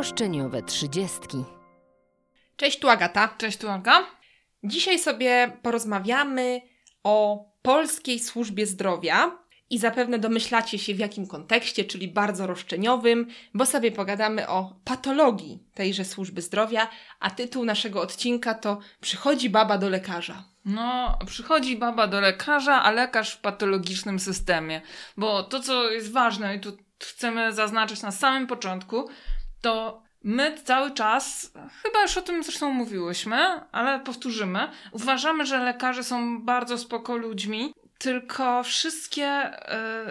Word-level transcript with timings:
Roszczeniowe 0.00 0.62
trzydziestki. 0.62 1.44
Cześć, 2.56 2.78
tu 2.78 2.88
Agata. 2.88 3.34
Cześć, 3.38 3.58
tu 3.58 3.68
Olga. 3.70 4.06
Dzisiaj 4.64 4.98
sobie 4.98 5.58
porozmawiamy 5.62 6.60
o 7.04 7.44
polskiej 7.62 8.18
służbie 8.18 8.66
zdrowia 8.66 9.38
i 9.70 9.78
zapewne 9.78 10.18
domyślacie 10.18 10.78
się 10.78 10.94
w 10.94 10.98
jakim 10.98 11.26
kontekście, 11.26 11.84
czyli 11.84 12.08
bardzo 12.08 12.46
roszczeniowym, 12.46 13.26
bo 13.54 13.66
sobie 13.66 13.92
pogadamy 13.92 14.48
o 14.48 14.76
patologii 14.84 15.64
tejże 15.74 16.04
służby 16.04 16.42
zdrowia, 16.42 16.88
a 17.20 17.30
tytuł 17.30 17.64
naszego 17.64 18.00
odcinka 18.00 18.54
to 18.54 18.78
Przychodzi 19.00 19.50
baba 19.50 19.78
do 19.78 19.88
lekarza. 19.88 20.44
No, 20.64 21.18
przychodzi 21.26 21.76
baba 21.76 22.06
do 22.06 22.20
lekarza, 22.20 22.82
a 22.82 22.90
lekarz 22.90 23.34
w 23.34 23.40
patologicznym 23.40 24.18
systemie. 24.18 24.80
Bo 25.16 25.42
to, 25.42 25.60
co 25.60 25.90
jest 25.90 26.12
ważne 26.12 26.56
i 26.56 26.60
tu 26.60 26.76
chcemy 27.02 27.52
zaznaczyć 27.52 28.02
na 28.02 28.10
samym 28.10 28.46
początku, 28.46 29.08
to 29.60 30.02
my 30.24 30.58
cały 30.64 30.90
czas, 30.90 31.52
chyba 31.82 32.02
już 32.02 32.16
o 32.16 32.22
tym 32.22 32.42
zresztą 32.42 32.70
mówiłyśmy, 32.70 33.36
ale 33.72 34.00
powtórzymy, 34.00 34.68
uważamy, 34.92 35.46
że 35.46 35.58
lekarze 35.58 36.04
są 36.04 36.42
bardzo 36.42 36.78
spoko 36.78 37.16
ludźmi, 37.16 37.74
tylko 37.98 38.62
wszystkie 38.62 39.50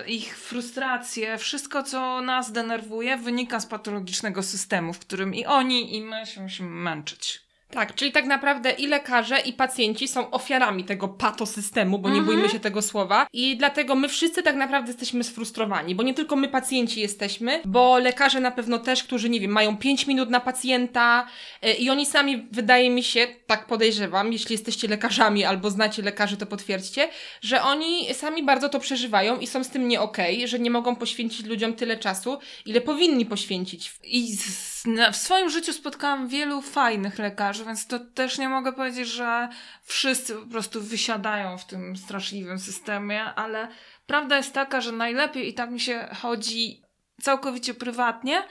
y, 0.02 0.09
ich 0.09 0.38
frustracje, 0.38 1.38
wszystko 1.38 1.84
co 1.84 2.22
nas 2.22 2.52
denerwuje, 2.52 3.17
wynika 3.17 3.59
z 3.59 3.66
patologicznego 3.66 4.44
systemu, 4.44 4.94
w 4.94 4.99
którym 4.99 5.35
i 5.35 5.45
oni, 5.45 5.95
i 5.95 6.02
my 6.02 6.25
się 6.25 6.41
musimy 6.41 6.70
męczyć. 6.70 7.48
Tak, 7.72 7.96
czyli 7.96 8.12
tak 8.12 8.26
naprawdę 8.26 8.72
i 8.72 8.88
lekarze, 8.88 9.40
i 9.40 9.54
pacjenci 9.54 10.08
są 10.08 10.32
ofiarami 10.32 10.84
tego 10.84 11.08
patosystemu, 11.08 12.00
bo 12.00 12.09
nie 12.09 12.20
Mhm. 12.20 12.26
bójmy 12.36 12.50
się 12.50 12.59
tego 12.59 12.82
słowa. 12.82 13.28
I 13.34 13.58
dlatego 13.58 13.95
my 13.95 14.09
wszyscy 14.09 14.44
tak 14.44 14.55
naprawdę 14.55 14.88
jesteśmy 14.92 15.23
sfrustrowani, 15.23 15.95
bo 15.95 16.04
nie 16.04 16.14
tylko 16.14 16.36
my 16.36 16.48
pacjenci 16.48 17.02
jesteśmy, 17.02 17.62
bo 17.66 17.98
lekarze 17.98 18.40
na 18.40 18.52
pewno 18.52 18.80
też, 18.80 19.04
którzy, 19.04 19.30
nie 19.30 19.40
wiem, 19.40 19.52
mają 19.52 19.78
5 19.78 20.08
minut 20.08 20.30
na 20.30 20.40
pacjenta 20.40 21.28
y, 21.66 21.73
i 21.73 21.90
oni 21.90 22.05
sami, 22.05 22.48
wydaje 22.52 22.89
mi 22.89 23.03
się, 23.03 23.28
tak 23.48 23.66
podejrzewam, 23.67 24.33
jeśli 24.33 24.54
jesteście 24.54 24.88
lekarzami 24.88 25.45
albo 25.45 25.70
znacie 25.70 26.02
lekarzy, 26.02 26.38
to 26.38 26.45
potwierdźcie, 26.45 27.09
że 27.42 27.61
oni 27.64 28.14
sami 28.14 28.44
bardzo 28.44 28.70
to 28.70 28.80
przeżywają 28.80 29.39
i 29.39 29.48
są 29.48 29.64
z 29.64 29.70
tym 29.70 29.88
nie 29.88 30.02
okej, 30.02 30.48
że 30.48 30.59
nie 30.59 30.72
mogą 30.72 30.95
poświęcić 30.95 31.45
ludziom 31.45 31.73
tyle 31.73 31.98
czasu, 31.98 32.39
ile 32.66 32.81
powinni 32.81 33.26
poświęcić. 33.26 33.92
I 34.04 34.36
z, 34.36 34.78
w 35.11 35.16
swoim 35.16 35.49
życiu 35.49 35.73
spotkałam 35.73 36.27
wielu 36.27 36.61
fajnych 36.61 37.19
lekarzy, 37.19 37.66
więc 37.66 37.88
to 37.88 37.99
też 37.99 38.38
nie 38.38 38.49
mogę 38.49 38.73
powiedzieć, 38.73 39.08
że 39.08 39.49
wszyscy 39.83 40.36
po 40.36 40.45
prostu 40.45 40.81
wysiadają 40.81 41.58
w 41.58 41.66
tym 41.66 41.97
straszliwym 41.97 42.59
systemie, 42.59 43.23
ale 43.23 43.67
prawda 44.08 44.38
jest 44.38 44.53
taka, 44.53 44.81
że 44.81 44.91
najlepiej 44.91 45.49
i 45.49 45.53
tak 45.53 45.71
mi 45.71 45.80
się 45.80 46.08
chodzi 46.21 46.81
całkowicie 47.21 47.73
prywatnie. 47.73 48.44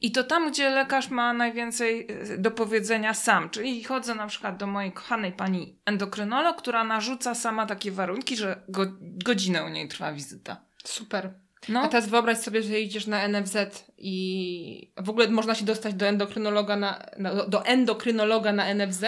I 0.00 0.12
to 0.12 0.24
tam, 0.24 0.50
gdzie 0.50 0.70
lekarz 0.70 1.08
ma 1.08 1.32
najwięcej 1.32 2.06
e, 2.10 2.38
do 2.38 2.50
powiedzenia 2.50 3.14
sam. 3.14 3.50
Czyli 3.50 3.84
chodzę 3.84 4.14
na 4.14 4.26
przykład 4.26 4.56
do 4.56 4.66
mojej 4.66 4.92
kochanej 4.92 5.32
pani 5.32 5.78
endokrynolog, 5.84 6.56
która 6.56 6.84
narzuca 6.84 7.34
sama 7.34 7.66
takie 7.66 7.92
warunki, 7.92 8.36
że 8.36 8.62
go, 8.68 8.86
godzinę 9.00 9.64
u 9.64 9.68
niej 9.68 9.88
trwa 9.88 10.12
wizyta. 10.12 10.56
Super. 10.84 11.43
No, 11.68 11.80
A 11.82 11.88
teraz 11.88 12.08
wyobraź 12.08 12.38
sobie, 12.38 12.62
że 12.62 12.80
idziesz 12.80 13.06
na 13.06 13.28
NFZ 13.28 13.56
i 13.98 14.92
w 14.96 15.10
ogóle 15.10 15.28
można 15.28 15.54
się 15.54 15.64
dostać 15.64 15.94
do 15.94 16.06
endokrynologa 16.06 16.76
na, 16.76 17.06
na, 17.18 17.34
do 17.34 17.64
endokrynologa 17.64 18.52
na 18.52 18.74
NFZ. 18.74 19.04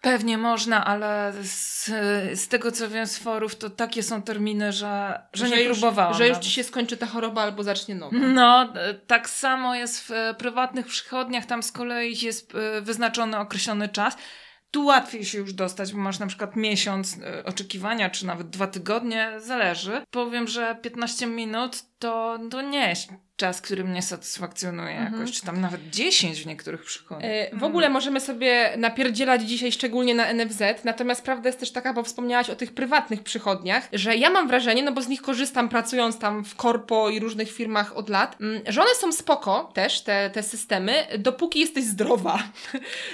Pewnie 0.00 0.38
można, 0.38 0.84
ale 0.84 1.32
z, 1.42 1.86
z 2.40 2.48
tego 2.48 2.72
co 2.72 2.88
wiem 2.88 3.06
z 3.06 3.18
forów, 3.18 3.56
to 3.56 3.70
takie 3.70 4.02
są 4.02 4.22
terminy, 4.22 4.72
że, 4.72 5.22
że, 5.32 5.48
nie 5.48 5.62
już, 5.62 5.78
próbowałam. 5.78 6.14
Że 6.14 6.24
już 6.28 6.32
nawet. 6.32 6.44
ci 6.44 6.50
się 6.50 6.64
skończy 6.64 6.96
ta 6.96 7.06
choroba 7.06 7.42
albo 7.42 7.62
zacznie 7.62 7.94
nowa. 7.94 8.16
No, 8.18 8.72
tak 9.06 9.30
samo 9.30 9.74
jest 9.74 10.08
w 10.08 10.10
prywatnych 10.38 10.86
przychodniach, 10.86 11.46
tam 11.46 11.62
z 11.62 11.72
kolei 11.72 12.16
jest 12.22 12.54
e, 12.54 12.80
wyznaczony 12.80 13.38
określony 13.38 13.88
czas. 13.88 14.16
Tu 14.70 14.84
łatwiej 14.84 15.24
się 15.24 15.38
już 15.38 15.52
dostać, 15.52 15.92
bo 15.92 15.98
masz 15.98 16.18
na 16.18 16.26
przykład 16.26 16.56
miesiąc 16.56 17.18
e, 17.22 17.44
oczekiwania, 17.44 18.10
czy 18.10 18.26
nawet 18.26 18.50
dwa 18.50 18.66
tygodnie, 18.66 19.32
zależy. 19.38 20.02
Powiem, 20.10 20.48
że 20.48 20.78
15 20.82 21.26
minut 21.26 21.82
to, 21.98 22.38
to 22.50 22.62
nie 22.62 22.96
czas, 23.40 23.60
który 23.60 23.84
mnie 23.84 24.02
satysfakcjonuje 24.02 24.90
Mhm. 24.98 25.12
jakoś, 25.14 25.32
czy 25.36 25.42
tam 25.46 25.60
nawet 25.60 25.90
10 25.90 26.42
w 26.42 26.46
niektórych 26.46 26.82
przychodniach. 26.84 27.30
E, 27.32 27.56
W 27.56 27.64
ogóle 27.64 27.88
możemy 27.88 28.20
sobie 28.20 28.72
napierdzielać 28.76 29.42
dzisiaj 29.42 29.72
szczególnie 29.72 30.14
na 30.14 30.32
NFZ, 30.34 30.62
natomiast 30.84 31.22
prawda 31.24 31.48
jest 31.48 31.60
też 31.60 31.70
taka, 31.72 31.92
bo 31.92 32.02
wspomniałaś 32.02 32.50
o 32.50 32.56
tych 32.56 32.74
prywatnych 32.74 33.22
przychodniach, 33.22 33.88
że 33.92 34.16
ja 34.16 34.30
mam 34.30 34.48
wrażenie, 34.48 34.82
no 34.82 34.92
bo 34.92 35.02
z 35.02 35.08
nich 35.08 35.22
korzystam 35.22 35.68
pracując 35.68 36.18
tam 36.18 36.44
w 36.44 36.56
korpo 36.56 37.10
i 37.10 37.20
różnych 37.20 37.52
firmach 37.52 37.96
od 37.96 38.08
lat, 38.08 38.36
mm, 38.40 38.60
że 38.68 38.80
one 38.80 38.94
są 38.94 39.12
spoko 39.12 39.70
też, 39.74 40.00
te, 40.00 40.30
te 40.30 40.42
systemy, 40.42 41.06
dopóki 41.18 41.60
jesteś 41.60 41.84
zdrowa. 41.84 42.38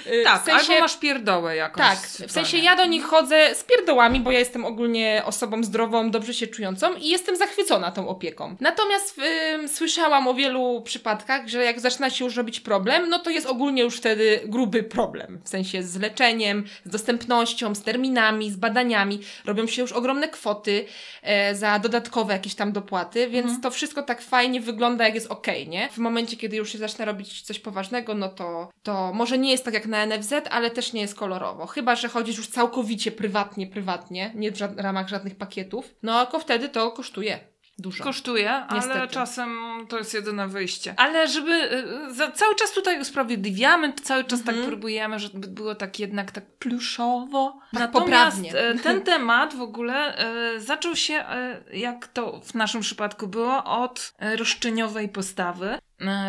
E, 0.05 0.23
Tak, 0.23 0.41
w 0.41 0.45
sensie, 0.45 0.71
albo 0.73 0.79
masz 0.83 0.97
pierdołę 0.97 1.55
jakąś. 1.55 1.85
Tak, 1.87 1.99
w 2.27 2.31
sensie 2.31 2.57
ja 2.57 2.75
do 2.75 2.85
nich 2.85 3.03
chodzę 3.03 3.55
z 3.55 3.63
pierdołami, 3.63 4.19
bo 4.19 4.31
ja 4.31 4.39
jestem 4.39 4.65
ogólnie 4.65 5.21
osobą 5.25 5.63
zdrową, 5.63 6.11
dobrze 6.11 6.33
się 6.33 6.47
czującą 6.47 6.93
i 6.95 7.09
jestem 7.09 7.35
zachwycona 7.35 7.91
tą 7.91 8.07
opieką. 8.07 8.55
Natomiast 8.59 9.17
ym, 9.53 9.67
słyszałam 9.67 10.16
o 10.27 10.33
wielu 10.33 10.81
przypadkach, 10.81 11.47
że 11.47 11.63
jak 11.63 11.79
zaczyna 11.79 12.09
się 12.09 12.25
już 12.25 12.35
robić 12.35 12.59
problem, 12.59 13.09
no 13.09 13.19
to 13.19 13.29
jest 13.29 13.47
ogólnie 13.47 13.81
już 13.81 13.97
wtedy 13.97 14.39
gruby 14.45 14.83
problem. 14.83 15.41
W 15.43 15.49
sensie 15.49 15.83
z 15.83 15.99
leczeniem, 15.99 16.63
z 16.85 16.89
dostępnością, 16.89 17.75
z 17.75 17.81
terminami, 17.81 18.51
z 18.51 18.55
badaniami. 18.55 19.19
Robią 19.45 19.67
się 19.67 19.81
już 19.81 19.91
ogromne 19.91 20.27
kwoty 20.27 20.85
e, 21.21 21.55
za 21.55 21.79
dodatkowe 21.79 22.33
jakieś 22.33 22.55
tam 22.55 22.71
dopłaty, 22.71 23.29
więc 23.29 23.61
to 23.61 23.71
wszystko 23.71 24.03
tak 24.03 24.21
fajnie 24.21 24.61
wygląda, 24.61 25.05
jak 25.05 25.15
jest 25.15 25.31
okej, 25.31 25.69
nie? 25.69 25.89
W 25.89 25.97
momencie, 25.97 26.37
kiedy 26.37 26.57
już 26.57 26.71
się 26.71 26.77
zaczyna 26.77 27.05
robić 27.05 27.41
coś 27.41 27.59
poważnego, 27.59 28.13
no 28.13 28.29
to, 28.29 28.69
to 28.83 29.13
może 29.13 29.37
nie 29.37 29.51
jest 29.51 29.65
tak 29.65 29.73
jak 29.73 29.85
na 29.85 30.05
NFZ, 30.05 30.33
ale 30.49 30.71
też 30.71 30.93
nie 30.93 31.01
jest 31.01 31.15
kolorowo. 31.15 31.65
Chyba, 31.65 31.95
że 31.95 32.07
chodzisz 32.07 32.37
już 32.37 32.47
całkowicie 32.47 33.11
prywatnie, 33.11 33.67
prywatnie, 33.67 34.31
nie 34.35 34.51
w 34.51 34.57
ramach 34.77 35.07
żadnych 35.07 35.35
pakietów, 35.35 35.95
no 36.03 36.25
tylko 36.37 36.39
wtedy 36.39 36.69
to 36.69 36.91
kosztuje 36.91 37.39
dużo. 37.79 38.03
Kosztuje, 38.03 38.51
ale 38.53 38.75
Niestety. 38.79 39.13
czasem 39.13 39.57
to 39.89 39.97
jest 39.97 40.13
jedyne 40.13 40.47
wyjście. 40.47 40.93
Ale 40.97 41.27
żeby 41.27 41.51
y, 42.09 42.13
za, 42.13 42.31
cały 42.31 42.55
czas 42.55 42.71
tutaj 42.71 43.01
usprawiedliwiamy, 43.01 43.93
cały 43.93 44.23
czas 44.23 44.39
Mhm. 44.39 44.57
tak 44.57 44.67
próbujemy, 44.67 45.19
żeby 45.19 45.47
było 45.47 45.75
tak 45.75 45.99
jednak 45.99 46.31
tak 46.31 46.45
pluszowo. 46.45 47.59
Tak 47.71 47.79
Natomiast 47.79 48.37
poprawnie. 48.37 48.53
e, 48.59 48.75
ten 48.75 49.01
temat 49.01 49.55
w 49.55 49.61
ogóle 49.61 50.17
e, 50.17 50.59
zaczął 50.59 50.95
się, 50.95 51.13
e, 51.13 51.61
jak 51.73 52.07
to 52.07 52.41
w 52.45 52.53
naszym 52.53 52.81
przypadku 52.81 53.27
było, 53.27 53.63
od 53.63 54.13
roszczeniowej 54.37 55.09
postawy 55.09 55.77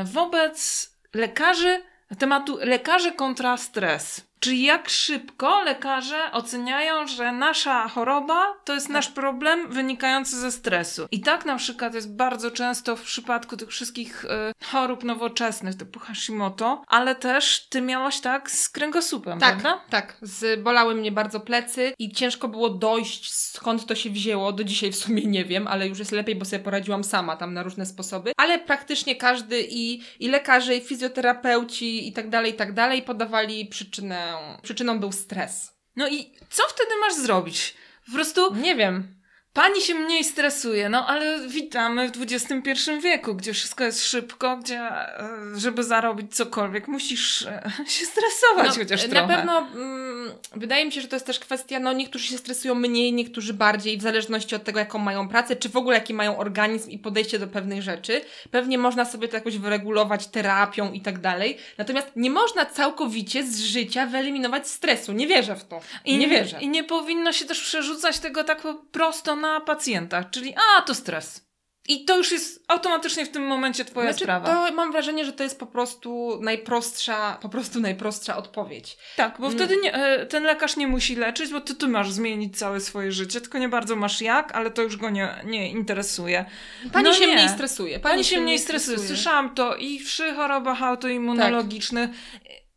wobec 0.05 0.89
lekarzy, 1.15 1.83
tematu 2.19 2.59
lekarze 2.61 3.13
kontra 3.13 3.57
stres. 3.57 4.28
Czyli 4.41 4.63
jak 4.63 4.89
szybko 4.89 5.63
lekarze 5.63 6.33
oceniają, 6.33 7.07
że 7.07 7.33
nasza 7.33 7.89
choroba 7.89 8.55
to 8.65 8.75
jest 8.75 8.89
nasz 8.89 9.09
problem 9.09 9.73
wynikający 9.73 10.41
ze 10.41 10.53
stresu. 10.53 11.07
I 11.11 11.21
tak 11.21 11.45
na 11.45 11.57
przykład 11.57 11.95
jest 11.95 12.17
bardzo 12.17 12.51
często 12.51 12.97
w 12.97 13.03
przypadku 13.03 13.57
tych 13.57 13.69
wszystkich 13.69 14.25
e, 14.25 14.53
chorób 14.65 15.05
nowoczesnych, 15.05 15.75
typu 15.75 15.99
Hashimoto, 16.01 16.83
ale 16.87 17.15
też 17.15 17.67
ty 17.71 17.81
miałaś 17.81 18.21
tak 18.21 18.51
z 18.51 18.69
kręgosłupem, 18.69 19.39
Tak, 19.39 19.59
prawda? 19.59 19.81
tak. 19.91 20.17
Zbolały 20.23 20.95
mnie 20.95 21.13
bardzo 21.13 21.41
plecy 21.41 21.93
i 21.99 22.13
ciężko 22.13 22.49
było 22.49 22.71
dojść, 22.71 23.33
skąd 23.35 23.87
to 23.87 23.95
się 23.95 24.11
wzięło. 24.11 24.53
Do 24.53 24.65
dzisiaj 24.65 24.93
w 24.93 24.97
sumie 24.97 25.23
nie 25.27 25.45
wiem, 25.45 25.67
ale 25.69 25.89
już 25.89 25.99
jest 25.99 26.13
lepiej, 26.13 26.37
bo 26.37 26.45
sobie 26.45 26.63
poradziłam 26.65 27.05
sama 27.05 27.37
tam 27.37 27.55
na 27.55 27.63
różne 27.63 27.87
sposoby. 27.87 28.33
Ale 28.37 28.59
praktycznie 28.59 29.17
każdy 29.17 29.67
i, 29.71 30.03
i 30.21 30.29
lekarze, 30.29 30.77
i 30.77 30.81
fizjoterapeuci 30.81 32.09
i 32.09 32.13
tak 32.13 32.29
dalej, 32.29 32.53
i 32.53 32.55
tak 32.55 32.73
dalej 32.73 33.03
podawali 33.03 33.67
przyczynę. 33.67 34.28
Przyczyną 34.63 35.01
był 35.01 35.13
stres. 35.13 35.73
No 35.97 36.09
i 36.09 36.35
co 36.51 36.63
wtedy 36.69 36.91
masz 37.01 37.15
zrobić? 37.15 37.75
Po 38.07 38.13
prostu 38.13 38.55
Nie 38.55 38.77
wiem. 38.77 39.18
Pani 39.59 39.81
się 39.81 39.95
mniej 39.95 40.25
stresuje, 40.25 40.89
no 40.89 41.07
ale 41.07 41.49
witamy 41.49 42.11
w 42.11 42.23
XXI 42.23 42.91
wieku, 43.03 43.35
gdzie 43.35 43.53
wszystko 43.53 43.85
jest 43.85 44.05
szybko, 44.05 44.57
gdzie 44.57 44.79
e, 44.79 45.29
żeby 45.57 45.85
zarobić 45.85 46.35
cokolwiek 46.37 46.89
musisz 46.89 47.43
e, 47.43 47.71
się 47.87 48.07
stresować 48.07 48.79
chociaż 48.79 49.03
na 49.03 49.09
trochę. 49.09 49.37
pewno 49.37 49.59
mm, 49.59 50.33
wydaje 50.57 50.87
mi 50.87 50.93
się, 50.93 51.01
że 51.01 51.09
to 51.09 51.17
jest 51.17 51.27
też 51.27 51.39
kwestia, 51.39 51.81
no 51.81 51.93
niektórzy 51.93 52.27
się 52.27 52.39
stresują 52.39 52.75
mniej, 52.75 53.13
niektórzy 53.13 53.55
bardziej, 53.55 53.99
w 53.99 54.03
zależności 54.03 54.55
od 54.55 54.65
tego, 54.65 54.79
jaką 54.79 54.99
mają 54.99 55.29
pracę, 55.29 55.57
czy 55.57 55.69
w 55.69 55.77
ogóle 55.77 55.97
jaki 55.97 56.15
mają 56.15 56.39
organizm 56.39 56.91
i 56.91 56.99
podejście 56.99 57.39
do 57.39 57.47
pewnych 57.47 57.83
rzeczy. 57.83 58.21
Pewnie 58.51 58.79
można 58.79 59.05
sobie 59.05 59.29
to 59.29 59.37
jakoś 59.37 59.59
wyregulować 59.59 60.27
terapią 60.27 60.93
i 60.93 61.01
tak 61.01 61.19
dalej. 61.19 61.59
Natomiast 61.79 62.09
nie 62.17 62.31
można 62.31 62.67
całkowicie 62.67 63.47
z 63.47 63.61
życia 63.61 64.07
wyeliminować 64.07 64.69
stresu. 64.69 65.13
Nie 65.13 65.27
wierzę 65.27 65.57
w 65.57 65.65
to. 65.65 65.81
I 66.05 66.19
nie 66.19 66.29
wierzę. 66.29 66.59
I 66.61 66.69
nie 66.69 66.85
powinno 66.85 67.33
się 67.33 67.45
też 67.45 67.61
przerzucać 67.61 68.19
tego 68.19 68.45
tak 68.45 68.63
po 68.63 68.75
prosto 68.75 69.37
na 69.37 69.48
pacjentach, 69.67 70.31
czyli 70.31 70.55
a, 70.79 70.83
to 70.83 70.95
stres. 70.95 71.49
I 71.91 72.05
to 72.05 72.17
już 72.17 72.33
jest 72.33 72.65
automatycznie 72.69 73.27
w 73.27 73.29
tym 73.31 73.47
momencie 73.47 73.85
twoja 73.85 74.11
Znaczy, 74.13 74.25
sprawa. 74.25 74.47
to 74.47 74.75
mam 74.75 74.93
wrażenie, 74.93 75.25
że 75.25 75.33
to 75.33 75.43
jest 75.43 75.59
po 75.61 75.67
prostu 75.67 76.39
najprostsza, 76.43 77.39
po 77.43 77.49
prostu 77.49 77.81
najprostsza 77.81 78.37
odpowiedź. 78.37 78.97
Tak, 79.17 79.37
bo 79.41 79.47
Mm. 79.47 79.59
wtedy 79.59 79.77
nie, 79.83 79.95
e, 79.95 80.27
ten 80.27 80.43
lekarz 80.45 80.77
nie 80.77 80.87
musi 80.87 81.17
leczyć, 81.17 81.51
bo 81.53 81.61
ty, 81.61 81.75
ty 81.75 81.89
masz 81.89 82.11
zmienić 82.11 82.59
całe 82.59 82.81
swoje 82.81 83.13
życie, 83.13 83.41
tylko 83.41 83.59
nie 83.59 83.69
bardzo 83.69 83.97
masz 83.97 84.21
jak, 84.21 84.53
ale 84.53 84.71
to 84.71 84.83
już 84.83 84.97
go 84.97 85.11
nie, 85.11 85.29
nie 85.45 85.71
interesuje. 85.71 86.45
Pani 86.93 87.05
No 87.09 87.15
się 87.15 87.27
nie. 87.27 87.35
mniej 87.35 87.49
stresuje. 87.49 88.01
Pani, 88.01 88.25
się 88.25 88.41
mniej 88.41 88.59
stresuje. 88.59 88.99
Słyszałam 88.99 89.55
to 89.55 89.77
i 89.77 89.99
przy 90.01 90.35
chorobach 90.35 90.83
autoimmunologicznych, 90.83 92.11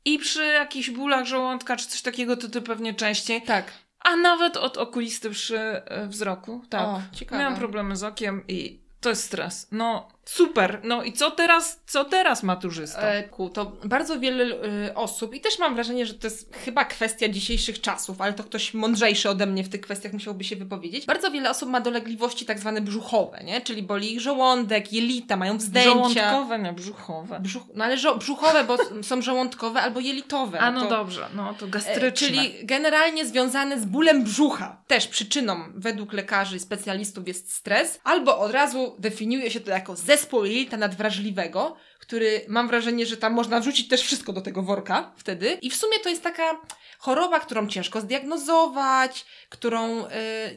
i 0.06 0.20
przy 0.20 0.46
jakichś 0.46 0.90
bólach 0.90 1.26
żołądka 1.26 1.76
czy 1.78 1.88
coś 1.88 2.02
takiego, 2.02 2.38
to 2.38 2.50
ty 2.50 2.62
pewnie 2.62 2.94
częściej. 2.94 3.42
Tak. 3.42 3.72
A 4.04 4.16
nawet 4.16 4.58
od 4.58 4.78
okulisty 4.78 5.30
przy 5.30 5.58
e, 5.60 6.08
wzroku. 6.08 6.62
Tak. 6.70 6.88
O, 6.88 7.02
ciekawe. 7.12 7.42
Miałam 7.42 7.58
problemy 7.58 7.96
z 7.96 8.04
okiem 8.04 8.44
i 8.48 8.80
to 9.02 9.10
jest 9.10 9.24
stres. 9.24 9.68
No 9.72 10.08
super. 10.26 10.82
No 10.84 11.04
i 11.04 11.14
co 11.14 11.32
teraz, 11.32 11.80
co 11.88 12.06
teraz 12.06 12.44
maturzysta? 12.44 13.02
E, 13.02 13.24
to 13.54 13.72
bardzo 13.84 14.20
wiele 14.20 14.46
e, 14.88 14.96
osób, 14.96 15.36
i 15.36 15.42
też 15.42 15.60
mam 15.60 15.76
wrażenie, 15.76 16.06
że 16.06 16.14
to 16.14 16.28
jest 16.28 16.56
chyba 16.56 16.86
kwestia 16.86 17.30
dzisiejszych 17.30 17.82
czasów, 17.82 18.22
ale 18.22 18.34
to 18.34 18.44
ktoś 18.44 18.74
mądrzejszy 18.74 19.30
ode 19.30 19.46
mnie 19.46 19.64
w 19.64 19.70
tych 19.70 19.82
kwestiach 19.82 20.14
musiałby 20.14 20.44
się 20.44 20.56
wypowiedzieć. 20.56 21.06
Bardzo 21.06 21.32
wiele 21.32 21.50
osób 21.50 21.70
ma 21.70 21.82
dolegliwości 21.82 22.46
tak 22.46 22.60
zwane 22.60 22.82
brzuchowe, 22.82 23.44
nie? 23.44 23.62
Czyli 23.62 23.84
boli 23.84 24.14
ich 24.14 24.22
żołądek, 24.22 24.94
jelita, 24.94 25.36
mają 25.38 25.58
wzdęcia. 25.58 25.90
Żołądkowe, 25.90 26.60
nie 26.60 26.74
brzuchowe. 26.74 27.40
Brzuch, 27.40 27.64
no 27.76 27.84
ale 27.84 27.98
żo- 27.98 28.18
brzuchowe, 28.18 28.64
bo 28.64 28.78
są 29.04 29.22
żołądkowe 29.22 29.82
albo 29.82 30.00
jelitowe. 30.00 30.60
A 30.60 30.72
no 30.72 30.82
to, 30.82 30.90
dobrze, 30.90 31.28
no 31.36 31.54
to 31.54 31.66
e, 31.66 31.70
gastryczne. 31.70 32.28
Czyli 32.28 32.54
generalnie 32.64 33.26
związane 33.26 33.80
z 33.80 33.86
bólem 33.86 34.24
brzucha. 34.24 34.82
Też 34.88 35.08
przyczyną 35.08 35.64
według 35.76 36.14
lekarzy 36.14 36.56
i 36.58 36.60
specjalistów 36.60 37.28
jest 37.28 37.54
stres, 37.54 38.00
albo 38.04 38.40
od 38.40 38.52
razu 38.52 38.96
definiuje 39.00 39.52
się 39.52 39.60
to 39.60 39.72
jako 39.72 39.96
zespół 40.12 40.46
jelita 40.46 40.78
nadwrażliwego, 40.78 41.76
który 42.00 42.46
mam 42.48 42.68
wrażenie, 42.68 43.06
że 43.06 43.18
tam 43.18 43.34
można 43.34 43.60
wrzucić 43.60 43.88
też 43.88 44.02
wszystko 44.02 44.34
do 44.34 44.42
tego 44.42 44.64
worka 44.64 45.14
wtedy. 45.18 45.58
I 45.62 45.70
w 45.70 45.76
sumie 45.76 46.00
to 46.04 46.10
jest 46.10 46.24
taka 46.24 46.62
choroba, 47.00 47.40
którą 47.40 47.68
ciężko 47.68 48.02
zdiagnozować, 48.02 49.26
którą 49.50 50.06
y, 50.06 50.10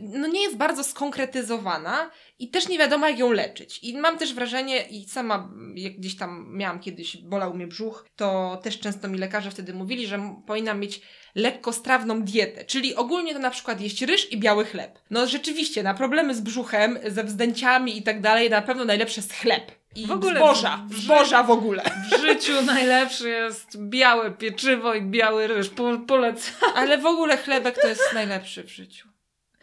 no 0.03 0.27
nie 0.27 0.43
jest 0.43 0.57
bardzo 0.57 0.85
skonkretyzowana 0.85 2.11
i 2.39 2.51
też 2.51 2.69
nie 2.69 2.79
wiadomo, 2.79 3.09
jak 3.09 3.19
ją 3.19 3.33
leczyć. 3.33 3.79
I 3.83 3.99
mam 3.99 4.19
też 4.19 4.35
wrażenie, 4.35 4.83
i 4.83 5.09
sama 5.09 5.49
jak 5.75 5.97
gdzieś 5.97 6.17
tam 6.17 6.47
miałam 6.57 6.81
kiedyś, 6.81 7.17
bolał 7.17 7.55
mnie 7.55 7.67
brzuch, 7.67 8.07
to 8.17 8.61
też 8.63 8.81
często 8.81 9.09
mi 9.09 9.19
lekarze 9.19 9.51
wtedy 9.51 9.75
mówili, 9.75 10.07
że 10.07 10.37
powinnam 10.47 10.81
mieć 10.81 11.01
lekkostrawną 11.35 12.23
dietę, 12.23 12.65
czyli 12.65 12.95
ogólnie 12.95 13.33
to 13.35 13.39
na 13.39 13.51
przykład 13.51 13.81
jeść 13.81 14.03
ryż 14.03 14.33
i 14.33 14.39
biały 14.39 14.65
chleb. 14.65 14.99
No 15.11 15.27
rzeczywiście, 15.27 15.83
na 15.83 15.95
problemy 15.95 16.35
z 16.35 16.41
brzuchem, 16.41 16.99
ze 17.09 17.25
wzdęciami 17.25 17.99
i 17.99 18.03
tak 18.03 18.21
dalej, 18.21 18.51
na 18.51 18.63
pewno 18.63 18.85
najlepsze 18.85 19.21
jest 19.21 19.35
chleb. 19.35 19.73
I 19.97 20.07
W 20.07 20.11
ogóle 20.13 20.37
zboża, 20.41 20.85
w- 20.91 20.95
zboża 20.99 21.43
w 21.43 21.51
ogóle. 21.51 21.83
W 22.13 22.21
życiu 22.21 22.53
najlepsze 22.67 23.29
jest 23.29 23.77
białe 23.89 24.31
pieczywo 24.31 24.95
i 24.95 25.03
biały 25.03 25.47
ryż. 25.47 25.69
Po, 25.69 25.99
polecam. 26.07 26.55
Ale 26.75 26.99
w 26.99 27.07
ogóle 27.07 27.37
chlebek 27.37 27.79
to 27.83 27.89
jest 27.89 28.03
najlepszy 28.15 28.65
w 28.65 28.69
życiu. 28.71 29.09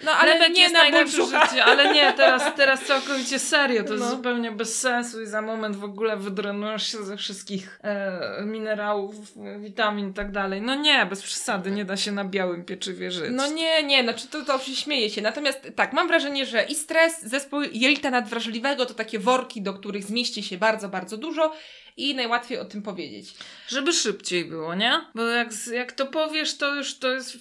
No 0.03 0.11
ale 0.11 0.31
Chlebek 0.31 0.55
nie 0.55 0.61
jest 0.61 0.75
na 0.75 1.05
życie, 1.07 1.65
ale 1.65 1.93
nie, 1.93 2.13
teraz, 2.13 2.55
teraz 2.55 2.85
całkowicie 2.85 3.39
serio, 3.39 3.83
to 3.83 3.93
jest 3.93 4.05
No. 4.05 4.11
zupełnie 4.11 4.51
bez 4.51 4.79
sensu 4.79 5.21
i 5.21 5.25
za 5.25 5.41
moment 5.41 5.75
w 5.75 5.83
ogóle 5.83 6.17
wydrenujesz 6.17 6.91
się 6.91 7.03
ze 7.03 7.17
wszystkich 7.17 7.79
e, 7.83 8.43
minerałów, 8.45 9.15
witamin 9.59 10.09
i 10.09 10.13
tak 10.13 10.31
dalej. 10.31 10.61
No 10.61 10.75
nie, 10.75 11.05
bez 11.05 11.21
przesady, 11.21 11.71
nie 11.71 11.85
da 11.85 11.97
się 11.97 12.11
na 12.11 12.25
białym 12.25 12.65
pieczywie 12.65 13.11
żyć. 13.11 13.29
No 13.31 13.47
nie, 13.47 13.83
nie, 13.83 14.03
znaczy 14.03 14.27
to, 14.27 14.45
to 14.45 14.59
śmieję 14.59 15.09
się. 15.09 15.21
Natomiast 15.21 15.71
tak, 15.75 15.93
mam 15.93 16.07
wrażenie, 16.07 16.45
że 16.45 16.63
i 16.63 16.75
stres, 16.75 17.21
zespół 17.23 17.61
jelita 17.61 18.09
nadwrażliwego 18.09 18.85
to 18.85 18.93
takie 18.93 19.19
worki, 19.19 19.61
do 19.61 19.73
których 19.73 20.03
zmieści 20.03 20.43
się 20.43 20.57
bardzo, 20.57 20.89
bardzo 20.89 21.17
dużo 21.17 21.53
i 21.97 22.15
najłatwiej 22.15 22.59
o 22.59 22.65
tym 22.65 22.81
powiedzieć. 22.81 23.33
Żeby 23.67 23.93
szybciej 23.93 24.45
było, 24.45 24.75
nie? 24.75 25.01
Bo 25.15 25.21
jak, 25.21 25.49
jak 25.73 25.91
to 25.91 26.05
powiesz, 26.05 26.57
to 26.57 26.75
już 26.75 26.97
to 26.97 27.11
jest 27.11 27.37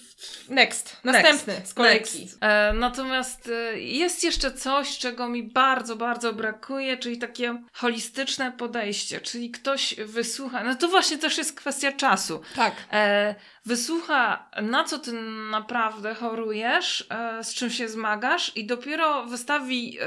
Next, 0.49 0.97
następny 1.03 1.61
z 1.63 1.73
kolejki. 1.73 2.19
Next. 2.19 2.37
E, 2.51 2.73
natomiast 2.73 3.49
e, 3.49 3.79
jest 3.79 4.23
jeszcze 4.23 4.51
coś, 4.51 4.97
czego 4.97 5.29
mi 5.29 5.43
bardzo, 5.43 5.95
bardzo 5.95 6.33
brakuje, 6.33 6.97
czyli 6.97 7.17
takie 7.17 7.63
holistyczne 7.73 8.51
podejście, 8.51 9.21
czyli 9.21 9.51
ktoś 9.51 9.95
wysłucha, 9.95 10.63
no 10.63 10.75
to 10.75 10.87
właśnie 10.87 11.17
też 11.17 11.37
jest 11.37 11.55
kwestia 11.55 11.91
czasu. 11.91 12.41
Tak. 12.55 12.73
E, 12.91 13.35
wysłucha, 13.65 14.49
na 14.61 14.83
co 14.83 14.99
ty 14.99 15.11
naprawdę 15.51 16.15
chorujesz, 16.15 17.07
z 17.41 17.53
czym 17.53 17.69
się 17.69 17.89
zmagasz 17.89 18.57
i 18.57 18.65
dopiero 18.65 19.25
wystawi 19.25 19.97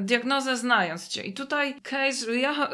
diagnozę 0.00 0.56
znając 0.56 1.08
cię. 1.08 1.22
I 1.22 1.32
tutaj 1.32 1.80
case, 1.82 2.36
ja 2.36 2.68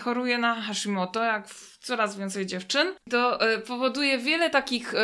choruję 0.00 0.38
na 0.38 0.54
Hashimoto, 0.54 1.24
jak 1.24 1.46
coraz 1.80 2.16
więcej 2.16 2.46
dziewczyn, 2.46 2.88
to 3.10 3.38
powoduje 3.66 4.18
wiele 4.18 4.50
takich 4.50 4.94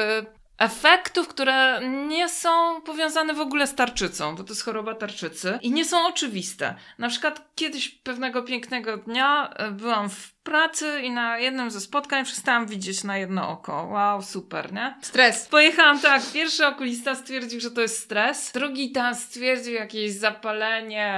efektów, 0.59 1.29
które 1.29 1.81
nie 2.09 2.29
są 2.29 2.81
powiązane 2.81 3.35
w 3.35 3.41
ogóle 3.41 3.67
z 3.67 3.75
tarczycą, 3.75 4.37
bo 4.37 4.45
to 4.45 4.53
jest 4.53 4.65
choroba 4.65 4.95
tarczycy 4.95 5.59
i 5.63 5.71
nie 5.71 5.85
są 5.85 6.07
oczywiste. 6.07 6.75
Na 6.99 7.09
przykład 7.09 7.51
kiedyś 7.55 7.89
pewnego 7.89 8.43
pięknego 8.43 8.97
dnia 8.97 9.51
e, 9.57 9.71
byłam 9.71 10.11
w 10.11 10.38
pracy 10.49 11.01
i 11.03 11.11
na 11.11 11.39
jednym 11.39 11.71
ze 11.71 11.81
spotkań 11.81 12.25
przestałam 12.25 12.67
widzieć 12.67 13.05
na 13.05 13.19
jedno 13.19 13.49
oko. 13.49 13.89
Wow, 13.91 14.23
super, 14.23 14.73
nie? 14.73 14.95
Stres. 15.03 15.47
Pojechałam 15.47 16.01
tak, 16.01 16.23
pierwszy 16.33 16.67
okulista 16.67 17.15
stwierdził, 17.15 17.61
że 17.61 17.71
to 17.71 17.81
jest 17.81 17.99
stres, 17.99 18.53
drugi 18.53 18.93
tam 18.93 19.15
stwierdził 19.15 19.75
jakieś 19.75 20.13
zapalenie 20.13 21.09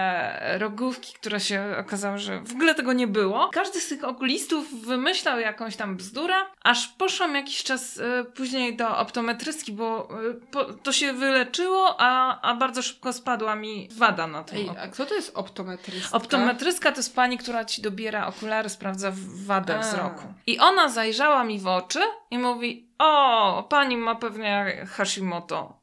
rogówki, 0.59 1.13
które 1.13 1.41
się 1.41 1.77
okazało, 1.81 2.19
że 2.19 2.41
w 2.41 2.53
ogóle 2.53 2.75
tego 2.75 2.93
nie 2.93 3.07
było. 3.07 3.51
Każdy 3.53 3.81
z 3.81 3.89
tych 3.89 4.05
okulistów 4.05 4.87
wymyślał 4.87 5.41
jakąś 5.41 5.77
tam 5.77 5.97
bzdurę, 5.97 6.35
aż 6.63 6.89
poszłam 6.89 7.35
jakiś 7.35 7.63
czas 7.63 7.97
y, 7.97 8.25
później 8.35 8.77
do 8.77 8.99
optometrystki, 8.99 9.73
bo 9.73 10.09
y, 10.31 10.35
po, 10.35 10.65
to 10.65 10.93
się 10.93 11.13
wyleczyło, 11.13 11.97
a, 11.99 12.41
a 12.41 12.55
bardzo 12.55 12.83
szybko 12.83 13.13
spadła 13.13 13.57
mi 13.57 13.89
wada 13.93 14.27
na 14.27 14.45
tym 14.45 14.59
Ej, 14.59 14.69
oku. 14.69 14.79
a 14.81 14.89
kto 14.89 15.07
to 15.07 15.15
jest 15.15 15.33
optometrystka? 15.35 16.17
Optometrystka 16.17 16.93
to 16.93 16.99
jest 16.99 17.15
pani, 17.15 17.39
która 17.39 17.65
ci 17.65 17.83
dobiera 17.83 18.27
okulary, 18.27 18.69
sprawdza 18.69 19.11
wadę 19.47 19.77
A. 19.79 19.79
wzroku. 19.79 20.23
I 20.47 20.59
ona 20.59 20.89
zajrzała 20.89 21.45
mi 21.45 21.59
w 21.59 21.67
oczy 21.67 22.01
i 22.31 22.39
mówi: 22.39 22.91
O, 22.99 23.67
pani 23.71 23.97
ma 23.97 24.15
pewnie 24.15 24.87
Hashimoto. 24.91 25.80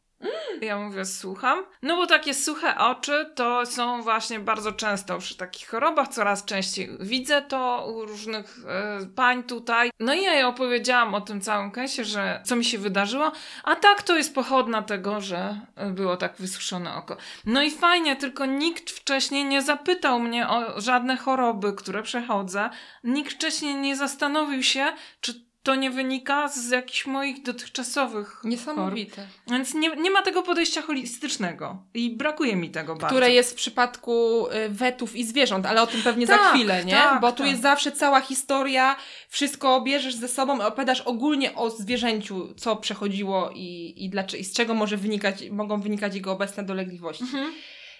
Ja 0.62 0.80
mówię, 0.80 1.06
słucham. 1.06 1.64
No 1.82 1.96
bo 1.96 2.08
takie 2.08 2.34
suche 2.34 2.78
oczy 2.78 3.32
to 3.36 3.66
są 3.66 4.02
właśnie 4.02 4.40
bardzo 4.40 4.72
często 4.72 5.18
przy 5.18 5.38
takich 5.38 5.68
chorobach, 5.68 6.08
coraz 6.08 6.46
częściej 6.46 6.90
widzę 7.00 7.42
to 7.42 7.88
u 7.96 8.06
różnych 8.06 8.58
e, 8.68 9.06
pań 9.16 9.44
tutaj. 9.44 9.92
No 10.00 10.14
i 10.14 10.24
ja 10.24 10.34
jej 10.34 10.44
opowiedziałam 10.44 11.14
o 11.14 11.22
tym 11.22 11.42
całym 11.42 11.72
kęsie, 11.72 12.04
że 12.06 12.42
co 12.46 12.56
mi 12.56 12.66
się 12.66 12.78
wydarzyło, 12.78 13.32
a 13.64 13.76
tak 13.76 14.04
to 14.04 14.18
jest 14.18 14.36
pochodna 14.36 14.82
tego, 14.82 15.22
że 15.22 15.60
e, 15.76 15.90
było 15.90 16.18
tak 16.18 16.36
wysuszone 16.40 16.96
oko. 16.96 17.18
No 17.46 17.64
i 17.64 17.72
fajnie, 17.72 18.16
tylko 18.16 18.46
nikt 18.46 18.92
wcześniej 18.92 19.46
nie 19.46 19.62
zapytał 19.62 20.20
mnie 20.20 20.50
o 20.50 20.82
żadne 20.82 21.18
choroby, 21.18 21.74
które 21.74 22.04
przechodzę. 22.04 22.70
Nikt 23.04 23.34
wcześniej 23.34 23.76
nie 23.76 23.96
zastanowił 23.96 24.64
się, 24.64 24.86
czy 25.22 25.47
to 25.68 25.76
nie 25.76 25.92
wynika 25.92 26.48
z 26.48 26.70
jakichś 26.70 27.06
moich 27.06 27.44
dotychczasowych. 27.44 28.42
Niesamowite. 28.44 29.28
Więc 29.52 29.74
nie, 29.74 29.96
nie 29.96 30.12
ma 30.12 30.22
tego 30.22 30.44
podejścia 30.44 30.82
holistycznego 30.82 31.84
i 31.94 32.16
brakuje 32.16 32.56
mi 32.56 32.70
tego 32.70 32.96
bardzo. 32.96 33.08
Które 33.08 33.32
jest 33.32 33.52
w 33.52 33.56
przypadku 33.56 34.48
y, 34.48 34.70
wetów 34.70 35.16
i 35.16 35.24
zwierząt, 35.24 35.66
ale 35.66 35.82
o 35.82 35.88
tym 35.88 36.02
pewnie 36.02 36.28
za 36.28 36.38
Tak, 36.38 36.54
chwilę, 36.54 36.86
nie? 36.86 36.94
tak, 36.94 37.22
Bo 37.22 37.32
tu 37.32 37.38
tak. 37.38 37.48
jest 37.48 37.62
zawsze 37.62 37.92
cała 37.92 38.22
historia, 38.22 38.96
wszystko 39.30 39.82
bierzesz 39.82 40.16
ze 40.16 40.28
sobą 40.28 40.58
i 40.58 40.62
opowiadasz 40.62 41.02
ogólnie 41.02 41.56
o 41.56 41.70
zwierzęciu, 41.70 42.54
co 42.58 42.76
przechodziło 42.76 43.50
i, 43.56 43.94
i, 43.98 44.10
dlaczego, 44.10 44.42
i 44.42 44.46
z 44.46 44.54
czego 44.54 44.74
może 44.74 44.98
wynikać, 44.98 45.50
mogą 45.50 45.82
wynikać 45.82 46.16
jego 46.16 46.32
obecne 46.32 46.64
dolegliwości. 46.64 47.24
Mhm. 47.24 47.54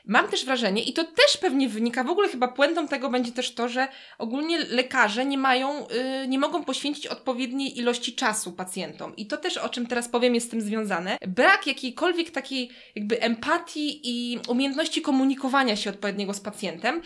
Mam 0.08 0.28
też 0.28 0.46
wrażenie, 0.46 0.84
i 0.84 0.94
to 0.94 1.04
też 1.04 1.38
pewnie 1.42 1.70
wynika, 1.70 2.04
w 2.04 2.10
ogóle 2.10 2.30
chyba 2.30 2.48
puentą 2.48 2.88
tego 2.88 3.10
będzie 3.10 3.32
też 3.32 3.54
to, 3.54 3.70
że 3.70 3.88
ogólnie 4.18 4.58
lekarze 4.58 5.26
nie 5.26 5.38
mają, 5.38 5.88
y, 6.24 6.28
nie 6.28 6.40
mogą 6.40 6.64
poświęcić 6.64 7.08
odpowiedniej 7.08 7.80
ilości 7.80 8.16
czasu 8.16 8.52
pacjentom. 8.52 9.16
I 9.16 9.26
to 9.26 9.38
też, 9.38 9.58
o 9.58 9.70
czym 9.70 9.88
teraz 9.88 10.10
powiem, 10.10 10.36
jest 10.36 10.48
z 10.48 10.50
tym 10.50 10.62
związane. 10.62 11.18
Brak 11.28 11.68
jakiejkolwiek 11.68 12.32
takiej 12.32 12.70
jakby 12.96 13.22
empatii 13.22 14.00
i 14.04 14.40
umiejętności 14.48 15.02
komunikowania 15.02 15.76
się 15.76 15.90
odpowiedniego 15.90 16.34
z 16.34 16.40
pacjentem. 16.40 17.02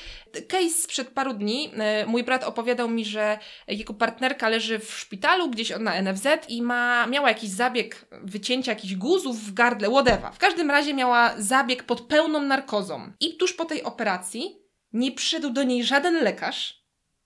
Case 0.48 0.70
sprzed 0.70 1.08
paru 1.08 1.34
dni, 1.34 1.72
y, 2.04 2.06
mój 2.06 2.24
brat 2.24 2.44
opowiadał 2.44 2.90
mi, 2.90 3.06
że 3.06 3.40
jego 3.68 3.94
partnerka 3.94 4.50
leży 4.50 4.80
w 4.80 4.92
szpitalu 4.94 5.50
gdzieś 5.50 5.74
na 5.80 6.02
NFZ 6.02 6.28
i 6.50 6.62
ma, 6.62 7.08
miała 7.08 7.30
jakiś 7.30 7.50
zabieg 7.50 8.06
wycięcia 8.24 8.72
jakichś 8.72 8.96
guzów 8.96 9.40
w 9.40 9.54
gardle, 9.54 9.90
whatever. 9.90 10.34
W 10.34 10.38
każdym 10.38 10.72
razie 10.72 10.94
miała 10.94 11.34
zabieg 11.38 11.84
pod 11.84 12.02
pełną 12.02 12.42
narkozą. 12.42 12.91
I 13.20 13.38
tuż 13.38 13.54
po 13.54 13.66
tej 13.66 13.84
operacji 13.84 14.62
nie 14.94 15.12
przyszedł 15.12 15.50
do 15.50 15.64
niej 15.64 15.84
żaden 15.84 16.24
lekarz, 16.24 16.81